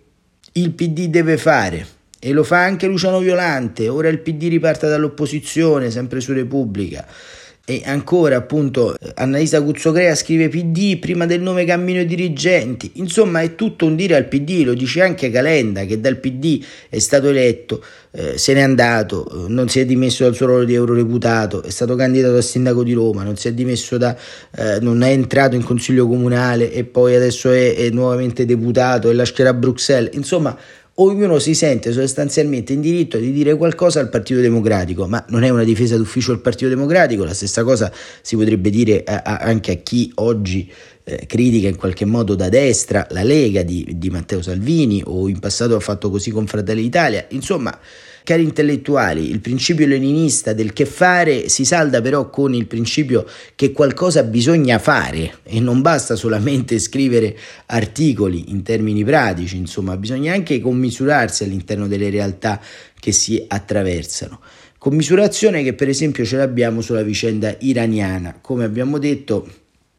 il 0.52 0.70
PD 0.72 1.08
deve 1.08 1.36
fare 1.38 1.86
e 2.18 2.32
lo 2.32 2.44
fa 2.44 2.62
anche 2.62 2.86
Luciano 2.86 3.18
Violante, 3.18 3.88
ora 3.88 4.08
il 4.08 4.18
PD 4.18 4.48
riparta 4.48 4.88
dall'opposizione, 4.88 5.90
sempre 5.90 6.20
su 6.20 6.34
Repubblica. 6.34 7.06
E 7.70 7.82
ancora 7.84 8.36
appunto 8.36 8.96
Annalisa 9.14 9.62
Cuzzocrea 9.62 10.16
scrive 10.16 10.48
PD 10.48 10.98
prima 10.98 11.24
del 11.24 11.40
nome 11.40 11.64
cammino 11.64 12.02
dirigenti. 12.02 12.90
Insomma 12.94 13.42
è 13.42 13.54
tutto 13.54 13.86
un 13.86 13.94
dire 13.94 14.16
al 14.16 14.26
PD, 14.26 14.64
lo 14.64 14.74
dice 14.74 15.02
anche 15.02 15.30
Calenda 15.30 15.84
che 15.84 16.00
dal 16.00 16.16
PD 16.16 16.64
è 16.88 16.98
stato 16.98 17.28
eletto, 17.28 17.80
eh, 18.10 18.36
se 18.38 18.54
n'è 18.54 18.60
andato, 18.60 19.44
non 19.46 19.68
si 19.68 19.78
è 19.78 19.84
dimesso 19.84 20.24
dal 20.24 20.34
suo 20.34 20.46
ruolo 20.46 20.64
di 20.64 20.74
eurodeputato, 20.74 21.62
è 21.62 21.70
stato 21.70 21.94
candidato 21.94 22.38
a 22.38 22.42
sindaco 22.42 22.82
di 22.82 22.92
Roma, 22.92 23.22
non 23.22 23.36
si 23.36 23.46
è 23.46 23.52
dimesso 23.52 23.96
da, 23.98 24.16
eh, 24.56 24.80
non 24.80 25.02
è 25.02 25.10
entrato 25.10 25.54
in 25.54 25.62
consiglio 25.62 26.08
comunale 26.08 26.72
e 26.72 26.82
poi 26.82 27.14
adesso 27.14 27.52
è, 27.52 27.76
è 27.76 27.90
nuovamente 27.90 28.44
deputato 28.46 29.10
e 29.10 29.14
lascerà 29.14 29.54
Bruxelles. 29.54 30.12
Insomma 30.16 30.58
ognuno 30.94 31.38
si 31.38 31.54
sente 31.54 31.92
sostanzialmente 31.92 32.72
in 32.72 32.80
diritto 32.80 33.18
di 33.18 33.32
dire 33.32 33.56
qualcosa 33.56 34.00
al 34.00 34.08
Partito 34.08 34.40
Democratico, 34.40 35.06
ma 35.06 35.24
non 35.28 35.42
è 35.44 35.48
una 35.48 35.64
difesa 35.64 35.96
d'ufficio 35.96 36.32
del 36.32 36.40
Partito 36.40 36.68
Democratico, 36.68 37.24
la 37.24 37.34
stessa 37.34 37.62
cosa 37.64 37.90
si 38.20 38.36
potrebbe 38.36 38.70
dire 38.70 39.02
a, 39.04 39.22
a, 39.24 39.36
anche 39.38 39.72
a 39.72 39.74
chi 39.76 40.10
oggi 40.16 40.70
eh, 41.04 41.26
critica 41.26 41.68
in 41.68 41.76
qualche 41.76 42.04
modo 42.04 42.34
da 42.34 42.48
destra 42.48 43.06
la 43.10 43.22
Lega 43.22 43.62
di, 43.62 43.86
di 43.96 44.10
Matteo 44.10 44.42
Salvini 44.42 45.02
o 45.04 45.28
in 45.28 45.38
passato 45.38 45.74
ha 45.74 45.80
fatto 45.80 46.10
così 46.10 46.30
con 46.30 46.46
Fratelli 46.46 46.82
d'Italia, 46.82 47.26
insomma 47.30 47.78
Cari 48.22 48.42
intellettuali, 48.42 49.30
il 49.30 49.40
principio 49.40 49.86
leninista 49.86 50.52
del 50.52 50.72
che 50.72 50.84
fare 50.84 51.48
si 51.48 51.64
salda 51.64 52.00
però 52.00 52.30
con 52.30 52.54
il 52.54 52.66
principio 52.66 53.26
che 53.54 53.72
qualcosa 53.72 54.22
bisogna 54.22 54.78
fare 54.78 55.38
e 55.42 55.58
non 55.60 55.80
basta 55.80 56.16
solamente 56.16 56.78
scrivere 56.78 57.36
articoli 57.66 58.50
in 58.50 58.62
termini 58.62 59.04
pratici, 59.04 59.56
insomma, 59.56 59.96
bisogna 59.96 60.32
anche 60.32 60.60
commisurarsi 60.60 61.44
all'interno 61.44 61.86
delle 61.86 62.10
realtà 62.10 62.60
che 62.98 63.12
si 63.12 63.42
attraversano. 63.46 64.40
Commisurazione 64.78 65.62
che 65.62 65.74
per 65.74 65.88
esempio 65.88 66.24
ce 66.24 66.36
l'abbiamo 66.36 66.80
sulla 66.80 67.02
vicenda 67.02 67.54
iraniana, 67.58 68.38
come 68.40 68.64
abbiamo 68.64 68.98
detto 68.98 69.46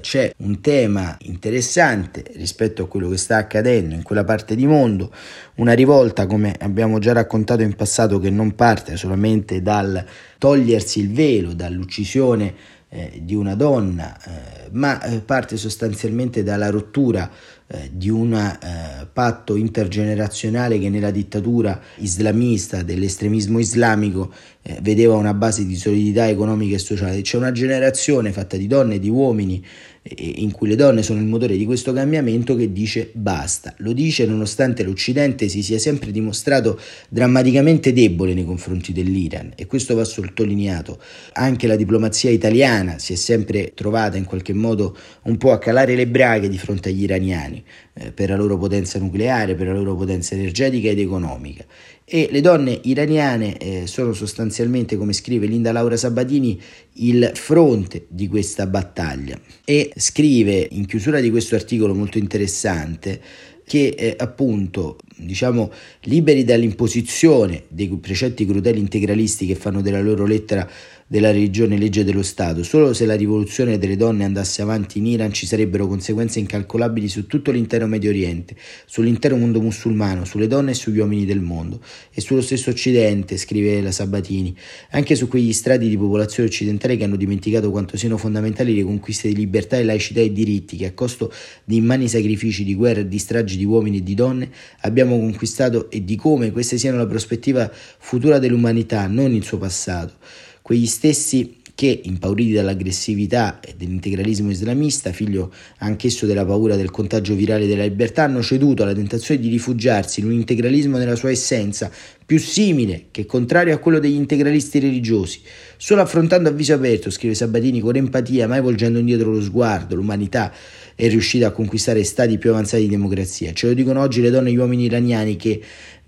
c'è 0.02 0.34
un 0.38 0.60
tema 0.60 1.16
interessante 1.22 2.26
rispetto 2.36 2.84
a 2.84 2.88
quello 2.88 3.08
che 3.08 3.18
sta 3.18 3.38
accadendo 3.38 3.96
in 3.96 4.04
quella 4.04 4.26
parte 4.26 4.56
di 4.56 4.68
mondo, 4.68 5.14
una 5.56 5.72
rivolta 5.72 6.26
come 6.26 6.54
abbiamo 6.60 7.00
già 7.00 7.14
raccontato 7.14 7.62
in 7.62 7.76
passato 7.76 8.20
che 8.20 8.30
non 8.30 8.56
parte 8.56 8.98
solamente 8.98 9.62
dal 9.62 10.04
togliersi 10.38 11.00
il 11.00 11.14
velo, 11.14 11.54
dall'uccisione 11.54 12.80
eh, 12.94 13.22
di 13.24 13.36
una 13.36 13.56
donna, 13.56 14.18
eh, 14.18 14.68
ma 14.72 15.02
eh, 15.02 15.22
parte 15.22 15.56
sostanzialmente 15.56 16.44
dalla 16.44 16.70
rottura 16.70 17.32
eh, 17.68 17.90
di 17.94 18.10
un 18.10 18.34
eh, 18.34 19.08
patto 19.14 19.56
intergenerazionale 19.56 20.78
che 20.78 20.90
nella 20.90 21.10
dittatura 21.10 21.80
islamista 22.00 22.84
dell'estremismo 22.84 23.60
islamico 23.60 24.34
vedeva 24.82 25.16
una 25.16 25.34
base 25.34 25.66
di 25.66 25.76
solidità 25.76 26.28
economica 26.28 26.76
e 26.76 26.80
sociale. 26.80 27.22
C'è 27.22 27.38
una 27.38 27.52
generazione 27.52 28.32
fatta 28.32 28.58
di 28.58 28.68
donne 28.68 28.96
e 28.96 29.00
di 29.00 29.10
uomini 29.10 29.66
in 30.04 30.50
cui 30.52 30.68
le 30.68 30.76
donne 30.76 31.04
sono 31.04 31.20
il 31.20 31.28
motore 31.28 31.56
di 31.56 31.66
questo 31.66 31.94
cambiamento 31.94 32.56
che 32.56 32.72
dice 32.72 33.12
basta. 33.14 33.74
Lo 33.78 33.94
dice 33.94 34.26
nonostante 34.26 34.84
l'Occidente 34.84 35.48
si 35.48 35.62
sia 35.62 35.78
sempre 35.78 36.12
dimostrato 36.12 36.80
drammaticamente 37.08 37.94
debole 37.94 38.34
nei 38.34 38.44
confronti 38.44 38.94
dell'Iran 38.94 39.54
e 39.56 39.68
questo 39.68 39.94
va 39.94 40.04
sottolineato. 40.04 41.00
Anche 41.34 41.68
la 41.68 41.76
diplomazia 41.76 42.32
italiana 42.32 42.98
si 42.98 43.14
è 43.14 43.16
sempre 43.16 43.74
trovata 43.76 44.18
in 44.18 44.26
qualche 44.26 44.54
modo 44.54 44.98
un 45.24 45.38
po' 45.38 45.52
a 45.52 45.60
calare 45.60 45.96
le 45.96 46.08
braghe 46.08 46.50
di 46.50 46.58
fronte 46.58 46.90
agli 46.90 47.04
iraniani 47.04 47.64
eh, 47.94 48.12
per 48.12 48.30
la 48.30 48.36
loro 48.36 48.58
potenza 48.58 48.98
nucleare, 48.98 49.54
per 49.54 49.68
la 49.68 49.74
loro 49.74 49.96
potenza 49.96 50.34
energetica 50.34 50.90
ed 50.90 51.00
economica 51.00 51.64
e 52.14 52.28
le 52.30 52.42
donne 52.42 52.78
iraniane 52.84 53.56
eh, 53.56 53.88
sono 53.88 54.12
sostanzialmente, 54.12 54.98
come 54.98 55.14
scrive 55.14 55.46
Linda 55.46 55.72
Laura 55.72 55.96
Sabatini, 55.96 56.60
il 56.96 57.32
fronte 57.36 58.06
di 58.10 58.28
questa 58.28 58.68
battaglia. 58.68 59.40
E 59.64 59.94
scrive 59.96 60.68
in 60.72 60.86
chiusura 60.88 61.22
di 61.22 61.30
questo 61.30 61.56
articolo 61.56 61.96
molto 61.96 62.18
interessante 62.18 63.22
che 63.64 63.96
eh, 63.98 64.16
appunto 64.18 64.98
diciamo 65.22 65.72
liberi 66.02 66.44
dall'imposizione 66.44 67.64
dei 67.68 67.88
precetti 68.00 68.46
crudeli 68.46 68.80
integralisti 68.80 69.46
che 69.46 69.56
fanno 69.56 69.82
della 69.82 70.02
loro 70.02 70.26
lettera 70.26 70.70
della 71.12 71.32
religione 71.32 71.78
legge 71.78 72.06
dello 72.06 72.24
Stato. 72.24 72.64
Solo 72.64 72.94
se 72.94 73.06
la 73.06 73.16
rivoluzione 73.16 73.78
delle 73.78 73.98
donne 73.98 74.24
andasse 74.24 74.62
avanti 74.62 75.00
in 75.00 75.08
Iran 75.08 75.34
ci 75.34 75.46
sarebbero 75.46 75.86
conseguenze 75.86 76.40
incalcolabili 76.40 77.10
su 77.10 77.28
tutto 77.28 77.52
l'intero 77.52 77.86
Medio 77.86 78.12
Oriente, 78.12 78.56
sull'intero 78.86 79.36
mondo 79.36 79.60
musulmano, 79.60 80.24
sulle 80.24 80.48
donne 80.48 80.72
e 80.72 80.74
sugli 80.74 81.00
uomini 81.00 81.26
del 81.26 81.42
mondo 81.42 81.82
e 82.14 82.22
sullo 82.22 82.40
stesso 82.40 82.70
Occidente, 82.70 83.36
scrive 83.36 83.82
la 83.82 83.92
Sabatini, 83.92 84.56
anche 84.92 85.16
su 85.16 85.28
quegli 85.28 85.52
strati 85.52 85.90
di 85.90 85.98
popolazione 85.98 86.48
occidentale 86.48 86.96
che 86.96 87.04
hanno 87.04 87.18
dimenticato 87.18 87.72
quanto 87.72 87.98
siano 87.98 88.16
fondamentali 88.16 88.74
le 88.74 88.84
conquiste 88.84 89.28
di 89.28 89.36
libertà 89.36 89.78
e 89.78 89.84
laicità 89.84 90.22
e 90.22 90.32
diritti 90.32 90.78
che 90.78 90.86
a 90.86 90.94
costo 90.94 91.30
di 91.66 91.76
immani 91.76 92.08
sacrifici, 92.08 92.64
di 92.64 92.74
guerre 92.74 93.02
e 93.02 93.08
di 93.10 93.18
stragi 93.18 93.58
di 93.58 93.66
uomini 93.66 93.98
e 93.98 94.04
di 94.04 94.16
donne 94.16 94.50
abbiamo 94.84 95.11
conquistato 95.20 95.90
e 95.90 96.04
di 96.04 96.16
come 96.16 96.52
queste 96.52 96.78
siano 96.78 96.98
la 96.98 97.08
prospettiva 97.08 97.72
futura 97.72 98.40
dell'umanità, 98.40 99.08
non 99.08 99.32
il 99.34 99.44
suo 99.44 99.58
passato 99.58 100.14
quegli 100.62 100.86
stessi 100.86 101.58
che, 101.74 102.02
impauriti 102.04 102.54
dall'aggressività 102.54 103.60
e 103.60 103.74
dell'integralismo 103.76 104.52
islamista, 104.52 105.12
figlio 105.12 105.52
anch'esso 105.80 106.26
della 106.26 106.46
paura 106.46 106.76
del 106.76 106.92
contagio 106.92 107.34
virale 107.34 107.66
della 107.66 107.84
libertà, 107.84 108.24
hanno 108.24 108.44
ceduto 108.44 108.84
alla 108.84 108.94
tentazione 108.94 109.42
di 109.42 109.50
rifugiarsi 109.50 110.20
in 110.20 110.28
un 110.28 110.34
integralismo 110.34 110.98
nella 110.98 111.16
sua 111.16 111.32
essenza, 111.32 111.90
più 112.26 112.40
simile 112.40 113.06
che 113.10 113.26
contrario 113.26 113.74
a 113.74 113.80
quello 113.80 114.00
degli 114.00 114.14
integralisti 114.14 114.80
religiosi. 114.80 115.42
Solo 115.76 116.02
affrontando 116.02 116.50
a 116.50 116.52
viso 116.52 116.74
aperto, 116.74 117.10
scrive 117.10 117.34
Sabatini, 117.34 117.80
con 117.80 117.96
empatia, 117.96 118.48
mai 118.48 118.62
volgendo 118.62 119.00
indietro 119.00 119.32
lo 119.32 119.42
sguardo, 119.42 119.96
l'umanità 119.96 120.54
è 120.96 121.08
riuscita 121.08 121.48
a 121.48 121.52
conquistare 121.52 122.04
stati 122.04 122.38
più 122.38 122.50
avanzati 122.52 122.84
di 122.84 122.90
democrazia. 122.90 123.54
Ce 123.54 123.68
lo 123.68 123.74
dicono 123.74 124.02
oggi 124.02 124.22
le 124.22 124.30
donne 124.30 124.50
e 124.50 124.54
gli 124.54 124.58
uomini 124.58 124.86
iraniani 124.86 125.36
che 125.36 125.62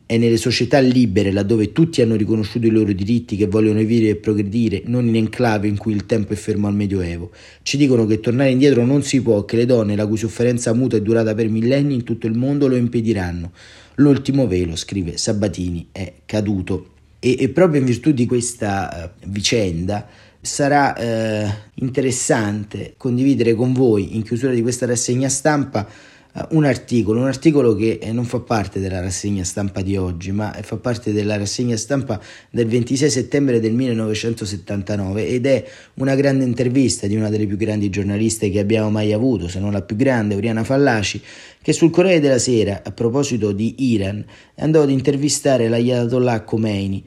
è 0.06 0.18
nelle 0.18 0.38
società 0.38 0.80
libere, 0.80 1.32
laddove 1.32 1.72
tutti 1.72 2.02
hanno 2.02 2.16
riconosciuto 2.16 2.68
i 2.68 2.70
loro 2.70 2.92
diritti, 2.92 3.36
che 3.36 3.48
vogliono 3.48 3.80
vivere 3.84 4.12
e 4.12 4.16
progredire, 4.18 4.84
non 4.86 5.08
in 5.08 5.16
enclave 5.16 5.68
in 5.68 5.78
cui 5.78 5.94
il 5.94 6.06
tempo 6.06 6.34
è 6.34 6.36
fermo 6.36 6.68
al 6.68 6.76
Medioevo. 6.76 7.32
Ci 7.62 7.78
dicono 7.78 8.06
che 8.06 8.20
tornare 8.20 8.52
indietro 8.52 8.86
non 8.86 9.02
si 9.02 9.22
può, 9.22 9.46
che 9.46 9.56
le 9.56 9.66
donne, 9.66 9.96
la 9.96 10.06
cui 10.06 10.18
sofferenza 10.18 10.74
muta 10.74 10.98
è 10.98 11.02
durata 11.02 11.34
per 11.34 11.50
millenni 11.50 11.96
in 11.96 12.04
tutto 12.04 12.28
il 12.28 12.38
mondo, 12.38 12.68
lo 12.68 12.76
impediranno. 12.76 13.52
L'ultimo 13.96 14.46
velo, 14.46 14.76
scrive 14.76 15.18
Sabatini, 15.18 15.88
è 15.92 16.14
caduto. 16.26 16.90
E, 17.20 17.38
e 17.40 17.50
proprio 17.50 17.80
in 17.80 17.86
virtù 17.86 18.12
di 18.12 18.26
questa 18.26 19.14
uh, 19.22 19.30
vicenda 19.30 20.06
sarà 20.44 20.94
uh, 20.98 21.50
interessante 21.76 22.96
condividere 22.98 23.54
con 23.56 23.72
voi, 23.72 24.18
in 24.18 24.24
chiusura 24.24 24.52
di 24.52 24.62
questa 24.62 24.86
rassegna 24.86 25.30
stampa, 25.30 25.88
eh, 26.36 26.46
un 26.50 26.66
articolo, 26.66 27.22
un 27.22 27.28
articolo 27.28 27.74
che 27.76 27.98
eh, 28.02 28.12
non 28.12 28.26
fa 28.26 28.42
parte 28.42 28.82
della 28.82 29.00
rassegna 29.00 29.46
stampa 29.46 29.82
di 29.82 29.96
oggi, 29.96 30.34
ma 30.34 30.52
fa 30.62 30.76
parte 30.76 31.14
della 31.14 31.38
rassegna 31.38 31.78
stampa 31.78 32.20
del 32.50 32.68
26 32.68 33.10
settembre 33.10 33.62
del 33.62 33.72
1979 33.72 35.28
ed 35.30 35.46
è 35.46 35.64
una 35.96 36.14
grande 36.16 36.44
intervista 36.44 37.08
di 37.08 37.16
una 37.16 37.30
delle 37.30 37.46
più 37.46 37.56
grandi 37.56 37.90
giornaliste 37.90 38.50
che 38.50 38.60
abbiamo 38.60 38.90
mai 38.90 39.14
avuto, 39.14 39.48
se 39.48 39.60
non 39.62 39.72
la 39.72 39.82
più 39.82 39.96
grande, 39.96 40.36
Oriana 40.36 40.66
Fallaci, 40.66 41.22
che 41.62 41.72
sul 41.72 41.90
Corriere 41.90 42.20
della 42.20 42.38
Sera, 42.38 42.82
a 42.84 42.92
proposito 42.92 43.54
di 43.54 43.76
Iran, 43.94 44.26
andò 44.56 44.82
ad 44.82 44.90
intervistare 44.90 45.70
l'Ayatollah 45.70 46.44
Khomeini 46.44 47.02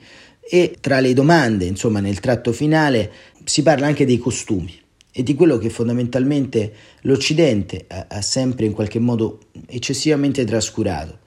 e 0.49 0.77
tra 0.81 1.01
le 1.01 1.13
domande, 1.13 1.65
insomma, 1.65 2.01
nel 2.01 2.21
tratto 2.21 2.53
finale 2.53 3.11
si 3.45 3.63
parla 3.63 3.87
anche 3.87 4.07
dei 4.07 4.19
costumi 4.19 4.73
e 5.11 5.23
di 5.23 5.35
quello 5.35 5.59
che 5.59 5.71
fondamentalmente 5.71 6.73
l'Occidente 7.03 7.87
ha, 7.89 8.21
sempre 8.21 8.67
in 8.67 8.73
qualche 8.73 8.99
modo 8.99 9.41
eccessivamente 9.67 10.45
trascurato. 10.45 11.21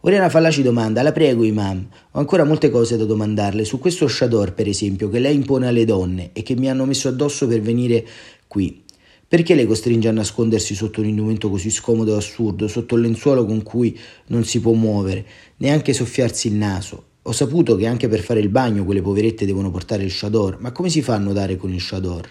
Oriana 0.00 0.28
Fallaci 0.28 0.62
domanda, 0.62 1.00
la 1.02 1.12
prego 1.12 1.44
Imam, 1.44 1.88
ho 2.10 2.18
ancora 2.18 2.44
molte 2.44 2.70
cose 2.70 2.96
da 2.96 3.04
domandarle 3.04 3.64
su 3.64 3.78
questo 3.78 4.06
Shador 4.06 4.52
per 4.52 4.68
esempio 4.68 5.08
che 5.08 5.18
lei 5.18 5.34
impone 5.34 5.68
alle 5.68 5.84
donne 5.84 6.30
e 6.32 6.42
che 6.42 6.56
mi 6.56 6.68
hanno 6.68 6.84
messo 6.84 7.08
addosso 7.08 7.46
per 7.46 7.60
venire 7.60 8.04
qui. 8.48 8.82
Perché 9.26 9.54
le 9.54 9.64
costringe 9.64 10.08
a 10.08 10.12
nascondersi 10.12 10.74
sotto 10.74 11.00
un 11.00 11.06
indumento 11.06 11.48
così 11.48 11.70
scomodo 11.70 12.12
e 12.12 12.18
assurdo, 12.18 12.68
sotto 12.68 12.96
il 12.96 13.00
lenzuolo 13.00 13.46
con 13.46 13.62
cui 13.62 13.98
non 14.26 14.44
si 14.44 14.60
può 14.60 14.72
muovere, 14.72 15.24
neanche 15.56 15.94
soffiarsi 15.94 16.48
il 16.48 16.54
naso? 16.54 17.04
Ho 17.24 17.30
saputo 17.30 17.76
che 17.76 17.86
anche 17.86 18.08
per 18.08 18.18
fare 18.18 18.40
il 18.40 18.48
bagno 18.48 18.84
quelle 18.84 19.00
poverette 19.00 19.46
devono 19.46 19.70
portare 19.70 20.02
il 20.02 20.10
Shador, 20.10 20.58
ma 20.58 20.72
come 20.72 20.88
si 20.88 21.02
fa 21.02 21.14
a 21.14 21.18
nuotare 21.18 21.56
con 21.56 21.72
il 21.72 21.80
Shador? 21.80 22.28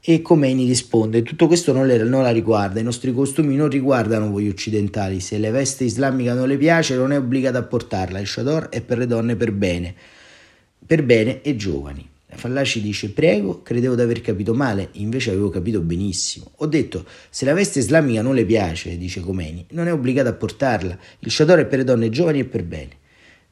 E 0.00 0.20
Khomeini 0.20 0.66
risponde: 0.66 1.22
Tutto 1.22 1.46
questo 1.46 1.72
non, 1.72 1.86
le, 1.86 2.02
non, 2.02 2.22
la 2.24 2.32
riguarda, 2.32 2.80
i 2.80 2.82
nostri 2.82 3.12
costumi 3.12 3.54
non 3.54 3.68
riguardano 3.68 4.28
voi 4.28 4.48
occidentali. 4.48 5.20
Se 5.20 5.38
le 5.38 5.52
veste 5.52 5.84
islamica 5.84 6.34
non 6.34 6.48
le 6.48 6.56
piace, 6.56 6.96
non 6.96 7.12
è 7.12 7.18
obbligata 7.18 7.58
a 7.58 7.62
portarla. 7.62 8.18
Il 8.18 8.26
Shador 8.26 8.68
è 8.68 8.80
per 8.80 8.98
le 8.98 9.06
donne 9.06 9.36
per 9.36 9.52
bene, 9.52 9.94
per 10.84 11.04
bene 11.04 11.40
e 11.42 11.54
giovani. 11.54 12.08
Fallaci 12.26 12.82
dice: 12.82 13.10
Prego, 13.10 13.62
credevo 13.62 13.94
di 13.94 14.02
aver 14.02 14.22
capito 14.22 14.54
male, 14.54 14.88
invece 14.94 15.30
avevo 15.30 15.50
capito 15.50 15.80
benissimo. 15.80 16.50
Ho 16.56 16.66
detto: 16.66 17.04
Se 17.30 17.44
la 17.44 17.54
veste 17.54 17.78
islamica 17.78 18.22
non 18.22 18.34
le 18.34 18.44
piace, 18.44 18.98
dice 18.98 19.20
Khomeini, 19.20 19.66
non 19.70 19.86
è 19.86 19.92
obbligata 19.92 20.30
a 20.30 20.34
portarla. 20.34 20.98
Il 21.20 21.30
Shador 21.30 21.60
è 21.60 21.66
per 21.66 21.78
le 21.78 21.84
donne 21.84 22.10
giovani 22.10 22.40
e 22.40 22.44
per 22.44 22.64
bene. 22.64 23.04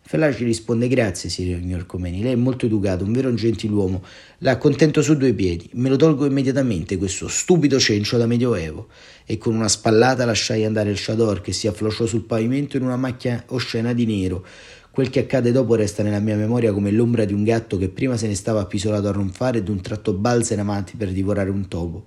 Fallaci 0.07 0.45
risponde 0.45 0.87
grazie 0.87 1.31
signor 1.31 1.87
Comeni, 1.87 2.23
lei 2.23 2.33
è 2.33 2.37
molto 2.37 2.67
educato, 2.67 3.05
un 3.05 3.13
vero 3.13 3.33
gentiluomo, 3.33 4.05
la 4.41 4.59
contento 4.59 5.01
su 5.01 5.17
due 5.17 5.33
piedi, 5.33 5.71
me 5.73 5.89
lo 5.89 5.97
tolgo 5.97 6.27
immediatamente 6.27 6.99
questo 6.99 7.27
stupido 7.27 7.81
cencio 7.81 8.19
da 8.19 8.27
medioevo 8.27 8.89
e 9.25 9.39
con 9.39 9.55
una 9.55 9.67
spallata 9.67 10.27
lasciai 10.27 10.67
andare 10.67 10.91
il 10.91 10.99
Shador 10.99 11.41
che 11.41 11.53
si 11.53 11.69
afflosciò 11.69 12.05
sul 12.05 12.25
pavimento 12.25 12.77
in 12.77 12.83
una 12.83 12.99
macchia 12.99 13.45
oscena 13.49 13.95
di 13.95 14.05
nero. 14.05 14.45
Quel 14.91 15.09
che 15.09 15.21
accade 15.21 15.53
dopo 15.53 15.75
resta 15.75 16.03
nella 16.03 16.21
mia 16.21 16.37
memoria 16.37 16.75
come 16.75 16.91
l'ombra 16.91 17.25
di 17.25 17.33
un 17.33 17.43
gatto 17.43 17.79
che 17.79 17.89
prima 17.89 18.19
se 18.19 18.27
ne 18.27 18.35
stava 18.35 18.61
appisolato 18.61 19.09
a 19.09 19.13
ronfare 19.13 19.59
e 19.59 19.63
d'un 19.63 19.81
tratto 19.81 20.13
balza 20.13 20.53
in 20.53 20.61
avanti 20.61 20.97
per 20.97 21.13
divorare 21.13 21.49
un 21.49 21.67
topo. 21.67 22.05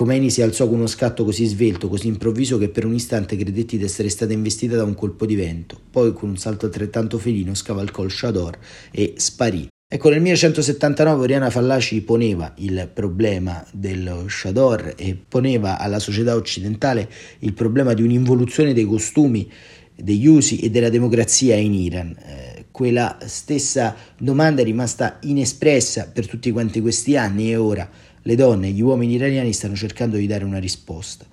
Comeni 0.00 0.30
si 0.30 0.40
alzò 0.40 0.66
con 0.66 0.78
uno 0.78 0.86
scatto 0.86 1.24
così 1.24 1.44
svelto, 1.44 1.86
così 1.86 2.06
improvviso 2.06 2.56
che 2.56 2.70
per 2.70 2.86
un 2.86 2.94
istante 2.94 3.36
credetti 3.36 3.76
di 3.76 3.84
essere 3.84 4.08
stata 4.08 4.32
investita 4.32 4.74
da 4.74 4.82
un 4.82 4.94
colpo 4.94 5.26
di 5.26 5.34
vento. 5.34 5.78
Poi, 5.90 6.14
con 6.14 6.30
un 6.30 6.38
salto 6.38 6.64
altrettanto 6.64 7.18
felino, 7.18 7.54
scavalcò 7.54 8.02
il 8.04 8.10
Shador 8.10 8.58
e 8.90 9.12
sparì. 9.18 9.68
Ecco, 9.86 10.08
nel 10.08 10.22
1979 10.22 11.20
Oriana 11.20 11.50
Fallaci 11.50 12.00
poneva 12.00 12.54
il 12.56 12.88
problema 12.90 13.62
dello 13.72 14.26
Shador 14.26 14.94
e 14.96 15.18
poneva 15.28 15.78
alla 15.78 15.98
società 15.98 16.34
occidentale 16.34 17.06
il 17.40 17.52
problema 17.52 17.92
di 17.92 18.00
un'involuzione 18.00 18.72
dei 18.72 18.86
costumi, 18.86 19.52
degli 19.94 20.26
usi 20.26 20.60
e 20.60 20.70
della 20.70 20.88
democrazia 20.88 21.56
in 21.56 21.74
Iran. 21.74 22.16
Eh, 22.16 22.64
quella 22.70 23.18
stessa 23.26 23.94
domanda 24.16 24.62
è 24.62 24.64
rimasta 24.64 25.18
inespressa 25.24 26.08
per 26.10 26.26
tutti 26.26 26.50
quanti 26.50 26.80
questi 26.80 27.18
anni 27.18 27.50
e 27.50 27.56
ora 27.56 28.08
le 28.22 28.34
donne 28.34 28.68
e 28.68 28.70
gli 28.70 28.82
uomini 28.82 29.14
iraniani 29.14 29.52
stanno 29.52 29.74
cercando 29.74 30.16
di 30.16 30.26
dare 30.26 30.44
una 30.44 30.58
risposta. 30.58 31.26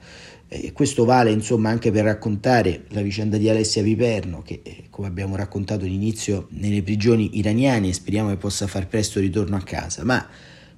E 0.50 0.72
questo 0.72 1.04
vale 1.04 1.32
insomma 1.32 1.70
anche 1.70 1.92
per 1.92 2.06
raccontare 2.06 2.86
la 2.90 3.02
vicenda 3.02 3.36
di 3.38 3.50
Alessia 3.50 3.84
Piperno 3.84 4.42
che 4.44 4.62
eh, 4.64 4.84
come 4.90 5.08
abbiamo 5.08 5.36
raccontato 5.36 5.84
all'inizio 5.84 6.48
nelle 6.52 6.82
prigioni 6.84 7.38
iraniane 7.38 7.92
speriamo 7.92 8.30
che 8.30 8.38
possa 8.38 8.66
far 8.66 8.88
presto 8.88 9.20
ritorno 9.20 9.58
a 9.58 9.62
casa, 9.62 10.06
ma 10.06 10.26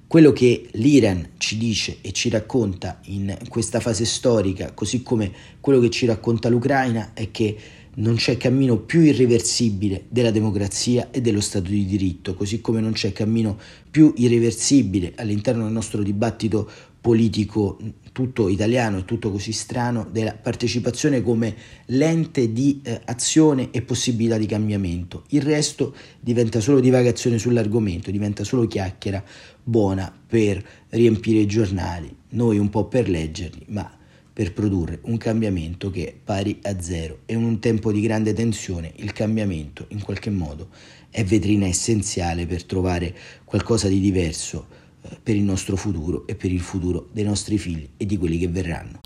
quello 0.08 0.32
che 0.32 0.66
l'Iran 0.72 1.34
ci 1.38 1.56
dice 1.56 1.98
e 2.00 2.10
ci 2.10 2.30
racconta 2.30 2.98
in 3.04 3.32
questa 3.48 3.78
fase 3.78 4.04
storica, 4.04 4.72
così 4.72 5.04
come 5.04 5.30
quello 5.60 5.78
che 5.78 5.88
ci 5.88 6.04
racconta 6.04 6.48
l'Ucraina, 6.48 7.12
è 7.14 7.30
che 7.30 7.56
non 7.96 8.14
c'è 8.14 8.36
cammino 8.36 8.78
più 8.78 9.00
irreversibile 9.00 10.04
della 10.08 10.30
democrazia 10.30 11.10
e 11.10 11.20
dello 11.20 11.40
Stato 11.40 11.68
di 11.70 11.84
diritto, 11.84 12.34
così 12.34 12.60
come 12.60 12.80
non 12.80 12.92
c'è 12.92 13.12
cammino 13.12 13.58
più 13.90 14.12
irreversibile 14.16 15.12
all'interno 15.16 15.64
del 15.64 15.72
nostro 15.72 16.02
dibattito 16.02 16.70
politico 17.00 17.78
tutto 18.12 18.48
italiano 18.48 18.98
e 18.98 19.04
tutto 19.04 19.30
così 19.30 19.52
strano 19.52 20.06
della 20.10 20.34
partecipazione 20.34 21.22
come 21.22 21.54
lente 21.86 22.52
di 22.52 22.80
eh, 22.82 23.00
azione 23.06 23.70
e 23.70 23.82
possibilità 23.82 24.36
di 24.36 24.46
cambiamento. 24.46 25.24
Il 25.28 25.42
resto 25.42 25.94
diventa 26.20 26.60
solo 26.60 26.80
divagazione 26.80 27.38
sull'argomento, 27.38 28.10
diventa 28.10 28.44
solo 28.44 28.66
chiacchiera 28.66 29.22
buona 29.62 30.12
per 30.26 30.62
riempire 30.90 31.40
i 31.40 31.46
giornali, 31.46 32.14
noi 32.30 32.58
un 32.58 32.68
po' 32.68 32.86
per 32.86 33.08
leggerli, 33.08 33.64
ma 33.68 33.98
per 34.40 34.54
produrre 34.54 35.00
un 35.02 35.18
cambiamento 35.18 35.90
che 35.90 36.06
è 36.06 36.14
pari 36.14 36.60
a 36.62 36.80
zero 36.80 37.18
e 37.26 37.34
in 37.34 37.44
un 37.44 37.58
tempo 37.58 37.92
di 37.92 38.00
grande 38.00 38.32
tensione 38.32 38.90
il 38.96 39.12
cambiamento 39.12 39.84
in 39.88 40.00
qualche 40.02 40.30
modo 40.30 40.68
è 41.10 41.22
vetrina 41.22 41.66
essenziale 41.66 42.46
per 42.46 42.64
trovare 42.64 43.14
qualcosa 43.44 43.88
di 43.88 44.00
diverso 44.00 44.66
eh, 45.02 45.18
per 45.22 45.36
il 45.36 45.42
nostro 45.42 45.76
futuro 45.76 46.26
e 46.26 46.36
per 46.36 46.50
il 46.50 46.60
futuro 46.60 47.10
dei 47.12 47.24
nostri 47.24 47.58
figli 47.58 47.86
e 47.98 48.06
di 48.06 48.16
quelli 48.16 48.38
che 48.38 48.48
verranno. 48.48 49.00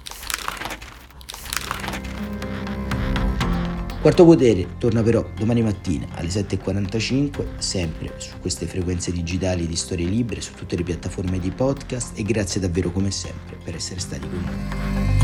Quarto 4.04 4.26
Potere 4.26 4.76
torna 4.76 5.02
però 5.02 5.24
domani 5.34 5.62
mattina 5.62 6.06
alle 6.16 6.28
7.45, 6.28 7.56
sempre 7.56 8.12
su 8.18 8.38
queste 8.38 8.66
frequenze 8.66 9.10
digitali 9.12 9.66
di 9.66 9.76
Storie 9.76 10.06
Libere, 10.06 10.42
su 10.42 10.52
tutte 10.52 10.76
le 10.76 10.82
piattaforme 10.82 11.38
di 11.38 11.50
podcast 11.50 12.18
e 12.18 12.22
grazie 12.22 12.60
davvero 12.60 12.92
come 12.92 13.10
sempre 13.10 13.56
per 13.64 13.74
essere 13.74 14.00
stati 14.00 14.28
con 14.28 14.42
noi. 14.44 15.23